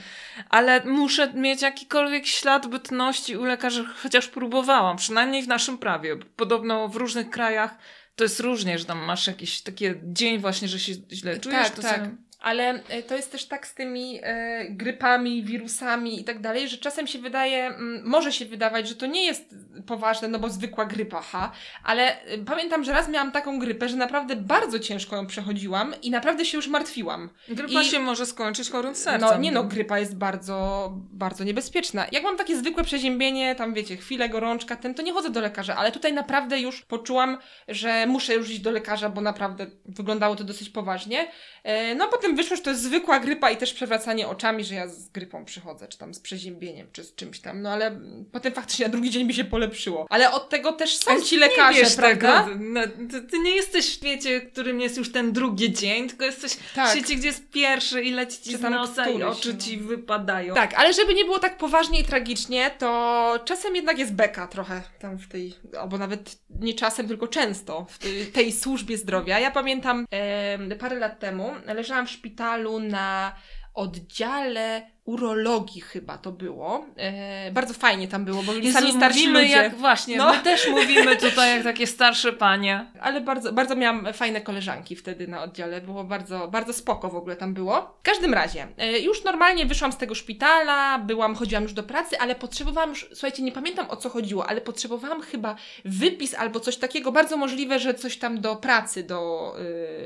Ale 0.50 0.84
muszę 0.84 1.32
mieć 1.34 1.62
jakikolwiek 1.62 2.26
ślad 2.26 2.66
bytności 2.66 3.36
u 3.36 3.44
lekarzy, 3.44 3.84
chociaż 4.02 4.28
próbowałam, 4.28 4.96
przynajmniej 4.96 5.42
w 5.42 5.48
naszym 5.48 5.78
prawie. 5.78 6.16
Podobno 6.16 6.88
w 6.88 6.96
różnych 6.96 7.30
krajach 7.30 7.76
to 8.16 8.24
jest 8.24 8.40
różnie, 8.40 8.78
że 8.78 8.84
tam 8.84 8.98
masz 8.98 9.26
jakiś 9.26 9.60
taki 9.62 9.84
dzień 10.02 10.38
właśnie, 10.38 10.68
że 10.68 10.78
się 10.78 10.92
źle 11.12 11.40
czujesz. 11.40 11.70
Tak, 11.70 11.80
tak. 11.80 11.96
sobie- 11.96 12.16
Ale 12.42 12.82
e, 12.88 13.02
to 13.02 13.16
jest 13.16 13.32
też 13.32 13.44
tak 13.44 13.66
z 13.66 13.74
tymi 13.74 14.20
e, 14.22 14.66
grypami, 14.70 15.42
wirusami 15.42 16.20
i 16.20 16.24
tak 16.24 16.40
dalej, 16.40 16.68
że 16.68 16.78
czasem 16.78 17.06
się 17.06 17.18
wydaje, 17.18 17.66
mm, 17.66 18.02
może 18.04 18.32
się 18.32 18.44
wydawać, 18.44 18.88
że 18.88 18.94
to 18.94 19.06
nie 19.06 19.24
jest 19.26 19.54
poważne, 19.86 20.28
no 20.28 20.38
bo 20.38 20.50
zwykła 20.50 20.84
grypa, 20.84 21.20
ha. 21.22 21.52
Ale 21.84 22.22
e, 22.24 22.38
pamiętam, 22.38 22.84
że 22.84 22.92
raz 22.92 23.08
miałam 23.08 23.32
taką 23.32 23.58
grypę, 23.58 23.88
że 23.88 23.96
naprawdę 23.96 24.36
bardzo 24.36 24.78
ciężko 24.78 25.16
ją 25.16 25.26
przechodziłam 25.26 25.94
i 26.02 26.10
naprawdę 26.10 26.44
się 26.44 26.56
już 26.58 26.68
martwiłam. 26.68 27.30
Grypa 27.48 27.82
I- 27.82 27.84
się 27.84 27.98
może 27.98 28.26
skończyć 28.26 28.70
chorym 28.70 28.94
sercem. 28.94 29.30
No 29.30 29.38
nie 29.38 29.52
no, 29.52 29.64
grypa 29.64 29.98
jest 29.98 30.16
bardzo, 30.16 30.88
bardzo 30.94 31.44
niebezpieczna. 31.44 32.06
Jak 32.12 32.22
mam 32.22 32.36
takie 32.36 32.56
zwykłe 32.56 32.84
przeziębienie, 32.84 33.54
tam 33.54 33.74
wiecie, 33.74 33.96
chwilę, 33.96 34.28
gorączka, 34.28 34.76
ten, 34.76 34.94
to 34.94 35.02
nie 35.02 35.12
chodzę 35.12 35.30
do 35.30 35.40
lekarza, 35.40 35.76
ale 35.76 35.92
tutaj 35.92 36.12
naprawdę 36.12 36.60
już 36.60 36.82
poczułam, 36.82 37.38
że 37.68 38.06
muszę 38.06 38.34
już 38.34 38.50
iść 38.50 38.60
do 38.60 38.70
lekarza, 38.70 39.08
bo 39.08 39.20
naprawdę 39.20 39.66
wyglądało 39.86 40.36
to 40.36 40.44
dosyć 40.44 40.70
poważnie. 40.70 41.28
E, 41.64 41.94
No 41.94 42.08
potem 42.08 42.31
wyszło, 42.36 42.56
że 42.56 42.62
to 42.62 42.70
jest 42.70 42.82
zwykła 42.82 43.20
grypa 43.20 43.50
i 43.50 43.56
też 43.56 43.74
przewracanie 43.74 44.28
oczami, 44.28 44.64
że 44.64 44.74
ja 44.74 44.88
z 44.88 45.08
grypą 45.08 45.44
przychodzę, 45.44 45.88
czy 45.88 45.98
tam 45.98 46.14
z 46.14 46.20
przeziębieniem, 46.20 46.86
czy 46.92 47.04
z 47.04 47.14
czymś 47.14 47.40
tam, 47.40 47.62
no 47.62 47.70
ale 47.70 48.00
potem 48.32 48.52
faktycznie 48.52 48.86
na 48.86 48.92
drugi 48.92 49.10
dzień 49.10 49.26
mi 49.26 49.34
się 49.34 49.44
polepszyło. 49.44 50.06
Ale 50.10 50.32
od 50.32 50.48
tego 50.48 50.72
też 50.72 50.96
są 50.96 51.20
ci 51.20 51.36
lekarze, 51.36 51.80
wiesz 51.80 51.96
prawda? 51.96 52.44
Tego. 52.44 52.56
No, 52.60 52.80
ty, 53.10 53.22
ty 53.22 53.38
nie 53.38 53.56
jesteś 53.56 53.86
w 53.86 53.92
świecie, 53.92 54.40
którym 54.40 54.80
jest 54.80 54.96
już 54.96 55.12
ten 55.12 55.32
drugi 55.32 55.72
dzień, 55.72 56.08
tylko 56.08 56.24
jesteś 56.24 56.56
Tak. 56.74 56.88
w 56.88 56.92
świecie, 56.92 57.14
gdzie 57.14 57.26
jest 57.26 57.50
pierwszy 57.50 58.02
i 58.02 58.10
leci 58.10 58.42
ci 58.42 58.56
z 58.56 58.60
tam 58.60 58.72
nosa 58.72 59.08
i 59.10 59.22
oczy 59.22 59.52
no. 59.52 59.60
ci 59.60 59.76
wypadają. 59.76 60.54
Tak, 60.54 60.74
ale 60.74 60.92
żeby 60.92 61.14
nie 61.14 61.24
było 61.24 61.38
tak 61.38 61.58
poważnie 61.58 62.00
i 62.00 62.04
tragicznie, 62.04 62.70
to 62.78 63.40
czasem 63.44 63.76
jednak 63.76 63.98
jest 63.98 64.14
beka 64.14 64.46
trochę 64.46 64.82
tam 64.98 65.18
w 65.18 65.28
tej, 65.28 65.54
albo 65.80 65.98
nawet 65.98 66.38
nie 66.60 66.74
czasem, 66.74 67.08
tylko 67.08 67.28
często 67.28 67.86
w 67.88 67.98
tej, 67.98 68.26
tej 68.26 68.52
służbie 68.52 68.98
zdrowia. 68.98 69.38
Ja 69.38 69.50
pamiętam 69.50 70.06
em, 70.10 70.78
parę 70.78 70.98
lat 70.98 71.20
temu 71.20 71.50
leżałam 71.66 72.06
w 72.06 72.10
szpitalu 72.22 72.78
na 72.78 73.34
oddziale 73.74 74.91
urologii 75.04 75.80
chyba 75.80 76.18
to 76.18 76.32
było. 76.32 76.84
E, 76.96 77.50
bardzo 77.52 77.74
fajnie 77.74 78.08
tam 78.08 78.24
było, 78.24 78.42
bo 78.42 78.52
byli 78.52 78.66
Jezu, 78.66 78.78
sami 78.78 78.92
starsi 78.92 79.18
mówimy 79.20 79.40
ludzie. 79.42 79.52
jak 79.54 79.76
właśnie, 79.76 80.16
No. 80.16 80.32
my 80.32 80.38
też 80.40 80.68
mówimy 80.68 81.16
tutaj 81.16 81.50
jak 81.54 81.64
takie 81.64 81.86
starsze 81.86 82.32
panie. 82.32 82.86
Ale 83.00 83.20
bardzo, 83.20 83.52
bardzo 83.52 83.76
miałam 83.76 84.12
fajne 84.12 84.40
koleżanki 84.40 84.96
wtedy 84.96 85.28
na 85.28 85.42
oddziale. 85.42 85.80
Było 85.80 86.04
bardzo, 86.04 86.48
bardzo 86.48 86.72
spoko 86.72 87.08
w 87.08 87.16
ogóle 87.16 87.36
tam 87.36 87.54
było. 87.54 87.96
W 88.00 88.02
każdym 88.02 88.34
razie, 88.34 88.66
e, 88.78 88.98
już 88.98 89.24
normalnie 89.24 89.66
wyszłam 89.66 89.92
z 89.92 89.96
tego 89.96 90.14
szpitala, 90.14 90.98
byłam, 90.98 91.34
chodziłam 91.34 91.62
już 91.62 91.72
do 91.72 91.82
pracy, 91.82 92.18
ale 92.18 92.34
potrzebowałam 92.34 92.90
już, 92.90 93.08
słuchajcie, 93.12 93.42
nie 93.42 93.52
pamiętam 93.52 93.86
o 93.90 93.96
co 93.96 94.08
chodziło, 94.10 94.46
ale 94.46 94.60
potrzebowałam 94.60 95.22
chyba 95.22 95.56
wypis 95.84 96.34
albo 96.34 96.60
coś 96.60 96.76
takiego. 96.76 97.12
Bardzo 97.12 97.36
możliwe, 97.36 97.78
że 97.78 97.94
coś 97.94 98.16
tam 98.18 98.40
do 98.40 98.56
pracy, 98.56 99.02
do 99.02 99.52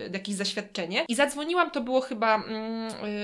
y, 0.06 0.10
jakieś 0.12 0.34
zaświadczenie. 0.34 1.04
I 1.08 1.14
zadzwoniłam, 1.14 1.70
to 1.70 1.80
było 1.80 2.00
chyba 2.00 2.42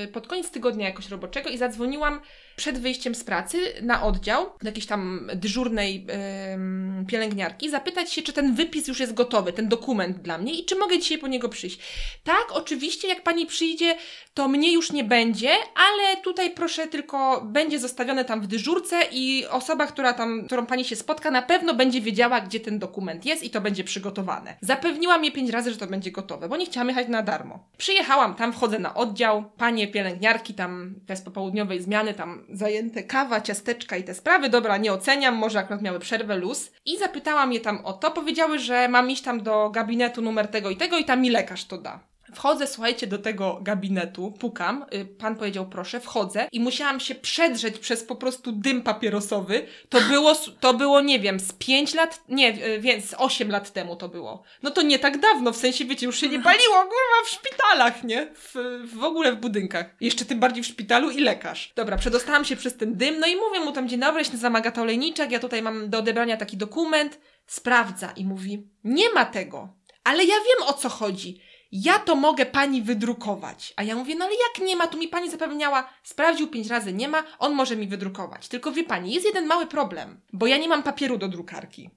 y, 0.05 0.09
pod 0.09 0.27
koniec 0.27 0.51
tygodnia 0.51 0.87
jakoś 0.89 1.09
roboczego 1.09 1.51
i 1.51 1.59
zadzwoniłam 1.63 2.21
przed 2.57 2.79
wyjściem 2.79 3.15
z 3.15 3.25
pracy 3.25 3.59
na 3.83 4.03
oddział 4.03 4.47
do 4.63 4.69
jakiejś 4.69 4.87
tam 4.87 5.31
dyżurnej 5.35 6.07
em, 6.09 7.05
pielęgniarki, 7.09 7.71
zapytać 7.71 8.13
się, 8.13 8.23
czy 8.23 8.33
ten 8.33 8.55
wypis 8.55 8.89
już 8.89 9.01
jest 9.01 9.15
gotowy, 9.15 9.53
ten 9.53 9.69
dokument 9.69 10.19
dla 10.19 10.39
mnie 10.39 10.55
i 10.55 10.65
czy 10.65 10.77
mogę 10.77 10.99
dzisiaj 10.99 11.19
po 11.19 11.29
niego 11.29 11.49
przyjść. 11.49 11.79
Tak, 12.25 12.45
oczywiście, 12.53 13.09
jak 13.09 13.23
pani 13.23 13.47
przyjdzie, 13.47 13.97
to 14.35 14.49
mnie 14.49 14.73
już 14.73 14.93
nie 14.93 15.05
będzie, 15.05 15.51
ale 15.75 16.17
tutaj 16.17 16.51
proszę 16.51 16.87
tylko, 16.87 17.43
będzie 17.45 17.79
zostawione 17.79 18.25
tam 18.25 18.41
w 18.41 18.47
dyżurce 18.47 19.01
i 19.13 19.47
osoba, 19.51 19.87
która 19.87 20.13
tam, 20.13 20.47
którą 20.47 20.67
pani 20.67 20.85
się 20.85 20.97
spotka, 20.97 21.31
na 21.31 21.43
pewno 21.43 21.75
będzie 21.75 22.01
wiedziała, 22.01 22.41
gdzie 22.41 22.61
ten 22.61 22.79
dokument 22.79 23.25
jest 23.27 23.43
i 23.43 23.51
to 23.51 23.61
będzie 23.61 23.85
przygotowane. 23.85 24.57
Zapewniła 24.61 25.19
mnie 25.19 25.33
pięć 25.33 25.51
razy, 25.51 25.71
że 25.71 25.77
to 25.77 25.87
będzie 25.87 26.11
gotowe, 26.11 26.49
bo 26.49 26.57
nie 26.57 26.67
chciałam 26.67 26.89
jechać 26.89 27.09
na 27.09 27.23
darmo. 27.23 27.69
Przyjechałam 27.79 28.35
tam, 28.35 28.53
wchodzę 28.53 28.79
na 28.79 28.95
oddział, 28.95 29.45
panie 29.57 29.89
pielęgniarki 29.89 30.55
tam 30.55 30.95
bez 31.07 31.23
popołudniowej 31.53 31.83
zmiany, 31.83 32.15
tam 32.15 32.45
zajęte 32.53 33.03
kawa, 33.03 33.41
ciasteczka 33.41 33.97
i 33.97 34.05
te 34.05 34.15
sprawy, 34.15 34.49
dobra, 34.49 34.77
nie 34.77 34.93
oceniam, 34.93 35.35
może 35.35 35.59
akurat 35.59 35.83
miały 35.83 35.99
przerwę, 35.99 36.37
luz. 36.37 36.73
I 36.87 36.99
zapytałam 36.99 37.53
je 37.53 37.61
tam 37.61 37.85
o 37.85 37.93
to, 37.93 38.11
powiedziały, 38.11 38.59
że 38.59 38.89
mam 38.89 39.11
iść 39.11 39.23
tam 39.23 39.43
do 39.43 39.71
gabinetu 39.71 40.23
numer 40.23 40.49
tego 40.49 40.71
i 40.71 40.77
tego 40.77 40.99
i 40.99 41.05
tam 41.05 41.21
mi 41.21 41.31
lekarz 41.31 41.65
to 41.65 41.79
da. 41.79 42.12
Wchodzę, 42.35 42.67
słuchajcie, 42.67 43.07
do 43.07 43.19
tego 43.19 43.59
gabinetu, 43.63 44.33
pukam, 44.33 44.87
y, 44.95 45.05
pan 45.05 45.37
powiedział 45.37 45.69
proszę, 45.69 46.01
wchodzę 46.01 46.49
i 46.53 46.61
musiałam 46.61 47.01
się 47.01 47.15
przedrzeć 47.15 47.79
przez 47.79 48.05
po 48.05 48.17
prostu 48.17 48.53
dym 48.53 48.83
papierosowy. 48.83 49.67
To 49.89 50.01
było, 50.01 50.35
to 50.61 50.75
było 50.75 51.01
nie 51.01 51.21
wiem, 51.21 51.41
z 51.41 51.53
5 51.53 51.95
lat, 51.95 52.23
nie, 52.29 52.67
y, 52.67 52.81
więc 52.81 53.05
z 53.05 53.15
8 53.19 53.51
lat 53.51 53.73
temu 53.73 53.97
to 53.97 54.09
było. 54.09 54.43
No 54.63 54.71
to 54.71 54.83
nie 54.83 54.99
tak 54.99 55.21
dawno, 55.21 55.53
w 55.53 55.57
sensie 55.57 55.85
wiecie, 55.85 56.07
już 56.07 56.21
się 56.21 56.29
nie 56.29 56.43
paliło, 56.43 56.75
kurwa, 56.75 57.27
w 57.27 57.29
szpitalach, 57.29 58.05
nie? 58.05 58.27
W, 58.35 58.55
w 58.95 59.05
ogóle 59.05 59.33
w 59.33 59.37
budynkach. 59.37 59.87
Jeszcze 60.01 60.25
tym 60.25 60.41
bardziej 60.41 60.63
w 60.63 60.67
szpitalu 60.67 61.11
i 61.11 61.21
lekarz. 61.21 61.73
Dobra, 61.77 61.97
przedostałam 61.97 62.45
się 62.45 62.57
przez 62.57 62.77
ten 62.77 62.97
dym, 62.97 63.21
no 63.21 63.27
i 63.27 63.37
mówię 63.37 63.61
mu 63.61 63.73
tam, 63.73 63.89
dzień 63.89 64.01
dobry, 64.01 64.19
jestem 64.21 64.41
Zamagata 64.41 64.83
Olejniczak, 64.83 65.31
ja 65.31 65.39
tutaj 65.39 65.63
mam 65.63 65.91
do 65.91 65.99
odebrania 65.99 66.37
taki 66.37 66.57
dokument. 66.57 67.21
Sprawdza 67.47 68.13
i 68.17 68.25
mówi, 68.25 68.69
nie 68.85 69.11
ma 69.11 69.25
tego, 69.25 69.69
ale 70.05 70.25
ja 70.25 70.35
wiem 70.35 70.69
o 70.69 70.73
co 70.73 70.89
chodzi. 70.89 71.41
Ja 71.73 71.99
to 71.99 72.15
mogę 72.15 72.47
pani 72.47 72.83
wydrukować. 72.83 73.73
A 73.77 73.83
ja 73.83 73.97
mówię, 73.97 74.15
no 74.15 74.25
ale 74.25 74.35
jak 74.35 74.69
nie 74.69 74.77
ma, 74.77 74.87
tu 74.87 74.99
mi 74.99 75.09
pani 75.09 75.31
zapewniała, 75.31 75.89
sprawdził 76.03 76.49
pięć 76.49 76.69
razy, 76.69 76.93
nie 76.93 77.09
ma, 77.09 77.25
on 77.39 77.55
może 77.55 77.77
mi 77.77 77.87
wydrukować. 77.87 78.49
Tylko 78.49 78.73
wie 78.73 78.85
pani, 78.85 79.13
jest 79.13 79.27
jeden 79.27 79.47
mały 79.47 79.67
problem, 79.67 80.21
bo 80.33 80.47
ja 80.47 80.57
nie 80.57 80.69
mam 80.69 80.83
papieru 80.83 81.19
do 81.19 81.29
drukarki. 81.29 81.91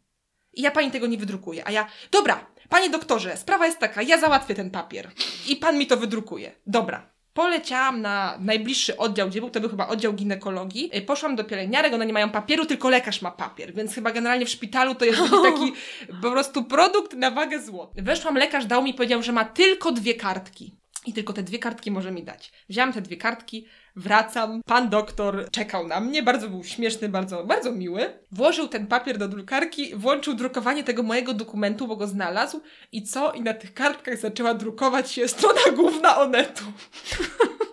I 0.53 0.61
ja 0.61 0.71
pani 0.71 0.91
tego 0.91 1.07
nie 1.07 1.17
wydrukuję. 1.17 1.67
A 1.67 1.71
ja, 1.71 1.87
dobra, 2.11 2.45
panie 2.69 2.89
doktorze, 2.89 3.37
sprawa 3.37 3.65
jest 3.65 3.79
taka, 3.79 4.01
ja 4.01 4.19
załatwię 4.19 4.55
ten 4.55 4.71
papier. 4.71 5.11
I 5.47 5.55
pan 5.55 5.77
mi 5.77 5.87
to 5.87 5.97
wydrukuje. 5.97 6.51
Dobra. 6.67 7.14
Poleciałam 7.35 8.01
na 8.01 8.37
najbliższy 8.39 8.97
oddział, 8.97 9.29
gdzie 9.29 9.39
był, 9.39 9.49
to 9.49 9.59
był 9.59 9.69
chyba 9.69 9.87
oddział 9.87 10.13
ginekologii. 10.13 10.97
Y, 10.97 11.01
Poszłam 11.01 11.35
do 11.35 11.43
pielęgniarek, 11.43 11.93
one 11.93 12.05
nie 12.05 12.13
mają 12.13 12.29
papieru, 12.29 12.65
tylko 12.65 12.89
lekarz 12.89 13.21
ma 13.21 13.31
papier, 13.31 13.73
więc 13.73 13.95
chyba 13.95 14.11
generalnie 14.11 14.45
w 14.45 14.49
szpitalu 14.49 14.95
to 14.95 15.05
jest 15.05 15.19
jakiś 15.21 15.39
taki 15.41 15.73
po 16.21 16.31
prostu 16.31 16.63
produkt 16.63 17.13
na 17.13 17.31
wagę 17.31 17.61
złota. 17.61 18.01
Weszłam, 18.01 18.37
lekarz 18.37 18.65
dał 18.65 18.83
mi, 18.83 18.93
powiedział, 18.93 19.23
że 19.23 19.31
ma 19.31 19.45
tylko 19.45 19.91
dwie 19.91 20.13
kartki. 20.13 20.75
I 21.05 21.13
tylko 21.13 21.33
te 21.33 21.43
dwie 21.43 21.59
kartki 21.59 21.91
może 21.91 22.11
mi 22.11 22.23
dać. 22.23 22.51
Wziąłam 22.69 22.93
te 22.93 23.01
dwie 23.01 23.17
kartki, 23.17 23.65
wracam. 23.95 24.61
Pan 24.65 24.89
doktor 24.89 25.47
czekał 25.51 25.87
na 25.87 25.99
mnie, 25.99 26.23
bardzo 26.23 26.49
był 26.49 26.63
śmieszny, 26.63 27.09
bardzo, 27.09 27.43
bardzo 27.43 27.71
miły. 27.71 28.19
Włożył 28.31 28.67
ten 28.67 28.87
papier 28.87 29.17
do 29.17 29.27
drukarki, 29.27 29.95
włączył 29.95 30.33
drukowanie 30.33 30.83
tego 30.83 31.03
mojego 31.03 31.33
dokumentu, 31.33 31.87
bo 31.87 31.95
go 31.95 32.07
znalazł. 32.07 32.61
I 32.91 33.03
co? 33.03 33.31
I 33.31 33.41
na 33.41 33.53
tych 33.53 33.73
kartkach 33.73 34.17
zaczęła 34.17 34.53
drukować 34.53 35.11
się 35.11 35.27
strona 35.27 35.61
główna 35.75 36.17
Onetu. 36.17 36.63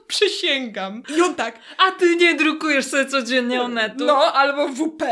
Przysięgam. 0.07 1.03
I 1.17 1.21
on 1.21 1.35
tak, 1.35 1.59
A 1.79 1.91
ty 1.91 2.17
nie 2.17 2.35
drukujesz 2.35 2.87
sobie 2.87 3.07
codziennie 3.07 3.63
onetu? 3.63 4.05
no, 4.05 4.33
albo 4.33 4.69
WP. 4.69 5.03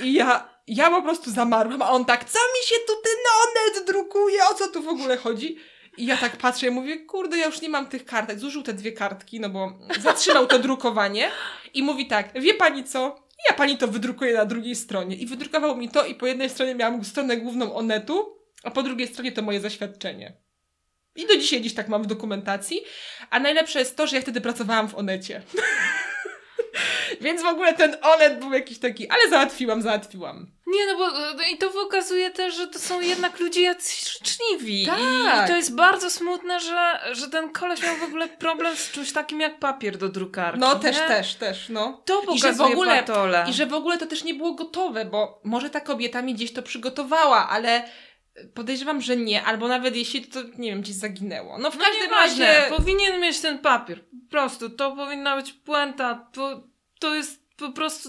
I 0.00 0.12
ja, 0.12 0.48
ja 0.66 0.90
po 0.90 1.02
prostu 1.02 1.30
zamarłam, 1.30 1.82
a 1.82 1.90
on 1.90 2.04
tak, 2.04 2.24
co 2.24 2.38
mi 2.38 2.66
się 2.66 2.74
tu 2.86 2.92
ten 3.02 3.12
onet 3.42 3.86
drukuje, 3.86 4.44
o 4.50 4.54
co 4.54 4.68
tu 4.68 4.82
w 4.82 4.88
ogóle 4.88 5.16
chodzi? 5.16 5.56
I 5.96 6.06
ja 6.06 6.16
tak 6.16 6.36
patrzę 6.36 6.66
i 6.66 6.70
mówię, 6.70 6.96
kurde, 6.98 7.38
ja 7.38 7.46
już 7.46 7.60
nie 7.60 7.68
mam 7.68 7.86
tych 7.86 8.04
kartek. 8.04 8.38
Zużył 8.38 8.62
te 8.62 8.74
dwie 8.74 8.92
kartki, 8.92 9.40
no 9.40 9.48
bo 9.48 9.78
zatrzymał 10.00 10.46
to 10.46 10.58
drukowanie 10.58 11.30
i 11.74 11.82
mówi 11.82 12.06
tak, 12.06 12.40
wie 12.40 12.54
pani 12.54 12.84
co? 12.84 13.26
Ja 13.48 13.54
pani 13.56 13.78
to 13.78 13.88
wydrukuję 13.88 14.34
na 14.34 14.44
drugiej 14.44 14.76
stronie. 14.76 15.16
I 15.16 15.26
wydrukował 15.26 15.76
mi 15.76 15.88
to 15.88 16.06
i 16.06 16.14
po 16.14 16.26
jednej 16.26 16.50
stronie 16.50 16.74
miałam 16.74 17.04
stronę 17.04 17.36
główną 17.36 17.74
Onetu, 17.74 18.38
a 18.62 18.70
po 18.70 18.82
drugiej 18.82 19.08
stronie 19.08 19.32
to 19.32 19.42
moje 19.42 19.60
zaświadczenie. 19.60 20.36
I 21.16 21.26
do 21.26 21.36
dzisiaj 21.36 21.60
gdzieś 21.60 21.74
tak 21.74 21.88
mam 21.88 22.02
w 22.02 22.06
dokumentacji. 22.06 22.80
A 23.30 23.40
najlepsze 23.40 23.78
jest 23.78 23.96
to, 23.96 24.06
że 24.06 24.16
ja 24.16 24.22
wtedy 24.22 24.40
pracowałam 24.40 24.88
w 24.88 24.94
Onecie. 24.94 25.42
Więc 27.20 27.42
w 27.42 27.46
ogóle 27.46 27.74
ten 27.74 27.96
Onet 28.02 28.38
był 28.38 28.52
jakiś 28.52 28.78
taki, 28.78 29.08
ale 29.10 29.30
załatwiłam, 29.30 29.82
załatwiłam. 29.82 30.46
Nie, 30.66 30.86
no 30.86 30.98
bo 30.98 31.06
e, 31.42 31.50
i 31.50 31.58
to 31.58 31.70
pokazuje 31.70 32.30
też, 32.30 32.56
że 32.56 32.66
to 32.66 32.78
są 32.78 33.00
jednak 33.00 33.40
ludzie 33.40 33.62
jacyś 33.62 34.12
życzliwi. 34.12 34.82
I, 34.82 34.86
Tak. 34.86 35.44
I 35.44 35.50
to 35.50 35.56
jest 35.56 35.74
bardzo 35.74 36.10
smutne, 36.10 36.60
że, 36.60 37.00
że 37.12 37.28
ten 37.28 37.52
koleś 37.52 37.82
miał 37.82 37.96
w 37.96 38.02
ogóle 38.02 38.28
problem 38.28 38.76
z 38.76 38.90
czymś 38.90 39.12
takim 39.12 39.40
jak 39.40 39.58
papier 39.58 39.98
do 39.98 40.08
drukarki. 40.08 40.60
No 40.60 40.76
też, 40.76 40.96
nie? 40.96 41.06
też, 41.06 41.34
też, 41.34 41.68
no. 41.68 42.02
To 42.04 42.22
I 42.22 42.26
pokazuje 42.26 42.52
że 42.52 42.58
w 42.58 42.60
ogóle- 42.60 42.96
patole. 42.96 43.44
I 43.50 43.52
że 43.52 43.66
w 43.66 43.74
ogóle 43.74 43.98
to 43.98 44.06
też 44.06 44.24
nie 44.24 44.34
było 44.34 44.52
gotowe, 44.52 45.04
bo 45.04 45.40
może 45.44 45.70
ta 45.70 45.80
kobieta 45.80 46.22
mi 46.22 46.34
gdzieś 46.34 46.52
to 46.52 46.62
przygotowała, 46.62 47.48
ale 47.48 47.82
podejrzewam, 48.54 49.00
że 49.00 49.16
nie, 49.16 49.42
albo 49.44 49.68
nawet 49.68 49.96
jeśli 49.96 50.24
to, 50.24 50.42
nie 50.42 50.70
wiem, 50.70 50.80
gdzieś 50.80 50.96
zaginęło. 50.96 51.58
No 51.58 51.70
w 51.70 51.76
No 51.78 51.84
każdym 51.84 52.10
razie... 52.10 52.66
powinien 52.76 53.20
mieć 53.20 53.40
ten 53.40 53.58
papier. 53.58 54.00
Po 54.04 54.30
prostu, 54.30 54.70
to 54.70 54.96
powinna 54.96 55.36
być 55.36 55.52
puenta. 55.52 56.28
To, 56.32 56.62
to 57.00 57.14
jest 57.14 57.42
po 57.56 57.72
prostu 57.72 58.08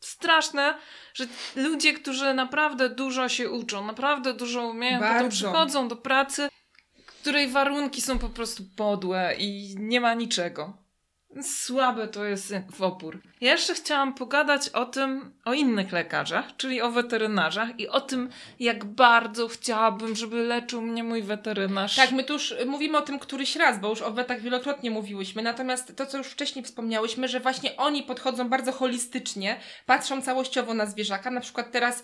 straszne, 0.00 0.74
że 1.14 1.26
ludzie, 1.56 1.92
którzy 1.94 2.34
naprawdę 2.34 2.90
dużo 2.90 3.28
się 3.28 3.50
uczą, 3.50 3.86
naprawdę 3.86 4.34
dużo 4.34 4.66
umieją, 4.66 4.98
potem 4.98 5.14
Bardzo. 5.14 5.30
przychodzą 5.36 5.88
do 5.88 5.96
pracy, 5.96 6.48
której 7.20 7.48
warunki 7.48 8.00
są 8.02 8.18
po 8.18 8.28
prostu 8.28 8.62
podłe 8.76 9.34
i 9.38 9.74
nie 9.78 10.00
ma 10.00 10.14
niczego. 10.14 10.76
Słabe 11.42 12.08
to 12.08 12.24
jest 12.24 12.54
w 12.72 12.82
opór. 12.82 13.22
Ja 13.40 13.52
jeszcze 13.52 13.74
chciałam 13.74 14.14
pogadać 14.14 14.68
o 14.68 14.84
tym, 14.84 15.32
o 15.44 15.54
innych 15.54 15.92
lekarzach, 15.92 16.56
czyli 16.56 16.82
o 16.82 16.90
weterynarzach 16.90 17.80
i 17.80 17.88
o 17.88 18.00
tym, 18.00 18.28
jak 18.60 18.84
bardzo 18.84 19.48
chciałabym, 19.48 20.16
żeby 20.16 20.36
leczył 20.36 20.82
mnie 20.82 21.04
mój 21.04 21.22
weterynarz. 21.22 21.96
Tak, 21.96 22.12
my 22.12 22.24
tu 22.24 22.32
już 22.32 22.54
mówimy 22.66 22.98
o 22.98 23.02
tym 23.02 23.18
któryś 23.18 23.56
raz, 23.56 23.80
bo 23.80 23.88
już 23.88 24.02
o 24.02 24.10
wetach 24.10 24.40
wielokrotnie 24.40 24.90
mówiłyśmy, 24.90 25.42
natomiast 25.42 25.96
to, 25.96 26.06
co 26.06 26.18
już 26.18 26.26
wcześniej 26.26 26.64
wspomniałyśmy, 26.64 27.28
że 27.28 27.40
właśnie 27.40 27.76
oni 27.76 28.02
podchodzą 28.02 28.48
bardzo 28.48 28.72
holistycznie, 28.72 29.60
patrzą 29.86 30.22
całościowo 30.22 30.74
na 30.74 30.86
zwierzaka. 30.86 31.30
Na 31.30 31.40
przykład 31.40 31.72
teraz 31.72 32.02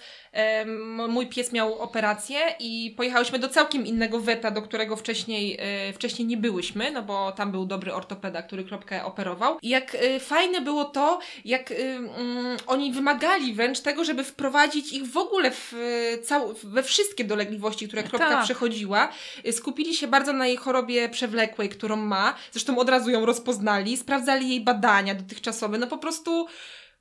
mój 1.09 1.27
pies 1.27 1.53
miał 1.53 1.79
operację 1.79 2.39
i 2.61 2.95
pojechałyśmy 2.97 3.39
do 3.39 3.49
całkiem 3.49 3.87
innego 3.87 4.21
weta, 4.21 4.51
do 4.51 4.63
którego 4.63 4.97
wcześniej, 4.97 5.59
e, 5.61 5.93
wcześniej 5.93 6.29
nie 6.29 6.37
byłyśmy, 6.37 6.91
no 6.91 7.03
bo 7.03 7.33
tam 7.33 7.53
był 7.53 7.67
dobry 7.67 7.95
ortopeda, 7.95 8.43
który 8.43 8.65
kropkę 8.65 9.05
operował. 9.05 9.22
I 9.63 9.69
jak 9.69 9.95
e, 9.95 10.21
fajne 10.21 10.61
było 10.61 10.85
to, 10.85 11.19
jak 11.45 11.71
e, 11.71 11.75
mm, 11.75 12.57
oni 12.67 12.93
wymagali 12.93 13.55
wręcz 13.55 13.81
tego, 13.81 14.05
żeby 14.05 14.25
wprowadzić 14.25 14.93
ich 14.93 15.07
w 15.07 15.17
ogóle 15.17 15.51
w, 15.51 15.75
e, 15.75 16.19
cał, 16.19 16.55
we 16.65 16.83
wszystkie 16.83 17.25
dolegliwości, 17.25 17.89
które 17.89 18.03
kropka 18.03 18.29
Tak. 18.29 18.45
przechodziła. 18.45 19.09
Y, 19.47 19.53
Skupili 19.53 19.95
się 19.95 20.07
bardzo 20.07 20.33
na 20.33 20.47
jej 20.47 20.57
chorobie 20.57 21.09
przewlekłej, 21.09 21.69
którą 21.69 21.97
ma. 21.97 22.35
Zresztą 22.53 22.79
od 22.79 22.89
razu 22.89 23.11
ją 23.11 23.27
rozpoznali, 23.27 23.97
sprawdzali 23.97 24.49
jej 24.49 24.61
badania 24.61 25.15
dotychczasowe. 25.15 25.79
No 25.79 25.87
po 25.87 25.99
prostu 25.99 26.47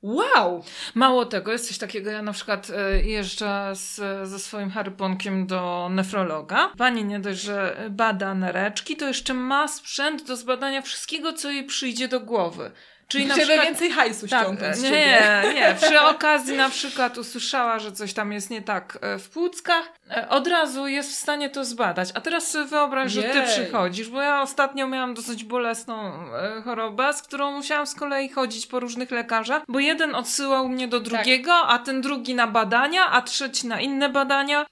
wow! 0.02 0.64
Mało 0.94 1.26
tego, 1.26 1.52
jest 1.52 1.68
coś 1.68 1.78
takiego, 1.78 2.10
ja 2.10 2.22
na 2.22 2.32
przykład 2.32 2.70
e, 2.70 3.02
jeżdżę 3.02 3.72
z, 3.74 3.94
ze 4.28 4.38
swoim 4.38 4.70
Harryponkiem 4.70 5.46
do 5.46 5.88
nefrologa. 5.90 6.72
Pani 6.78 7.04
nie 7.04 7.20
dość, 7.20 7.40
że 7.40 7.86
bada 7.90 8.34
nereczki, 8.34 8.96
to 8.96 9.06
jeszcze 9.06 9.34
ma 9.34 9.68
sprzęt 9.68 10.26
do 10.26 10.36
zbadania 10.36 10.82
wszystkiego, 10.82 11.32
co 11.32 11.50
jej 11.50 11.64
przyjdzie 11.64 12.08
do 12.08 12.20
głowy. 12.20 12.70
Czyli 13.08 13.26
na 13.26 13.34
przykład... 13.34 13.60
więcej 13.60 13.90
hajsu 13.90 14.28
Tak, 14.28 14.42
ściągnąć 14.42 14.76
z 14.76 14.82
nie, 14.82 14.88
ciebie. 14.90 15.54
nie. 15.54 15.76
Przy 15.80 16.00
okazji 16.00 16.56
na 16.56 16.70
przykład 16.70 17.18
usłyszała, 17.18 17.78
że 17.78 17.92
coś 17.92 18.12
tam 18.14 18.32
jest 18.32 18.50
nie 18.50 18.62
tak 18.62 18.98
e, 19.00 19.18
w 19.18 19.30
płuckach, 19.30 19.92
e, 20.10 20.28
od 20.28 20.46
razu 20.46 20.86
jest 20.86 21.10
w 21.10 21.14
stanie 21.14 21.50
to 21.50 21.64
zbadać. 21.64 22.08
A 22.14 22.20
teraz 22.20 22.50
sobie 22.50 22.64
wyobraź, 22.64 23.12
że 23.12 23.22
ty 23.22 23.38
Jej. 23.38 23.46
przychodzisz, 23.46 24.08
bo 24.08 24.22
ja 24.22 24.42
ostatnio 24.42 24.88
miałam 24.88 25.14
dosyć 25.14 25.44
bolesną 25.44 26.12
e, 26.36 26.62
chorobę, 26.62 27.12
z 27.12 27.22
którą 27.22 27.50
musiałam 27.52 27.86
z 27.86 27.94
kolei 27.94 28.28
chodzić 28.28 28.66
po 28.66 28.80
różnych 28.80 29.10
lekarzach, 29.10 29.62
bo 29.68 29.78
jeden 29.80 30.14
odsyłał 30.14 30.68
mnie 30.68 30.88
do 30.88 31.00
drugiego, 31.00 31.54
a 31.54 31.78
ten 31.78 32.00
drugi 32.00 32.34
na 32.34 32.46
badania, 32.46 33.10
a 33.10 33.22
trzeci 33.22 33.66
na 33.66 33.80
inne 33.80 34.08
badania. 34.08 34.66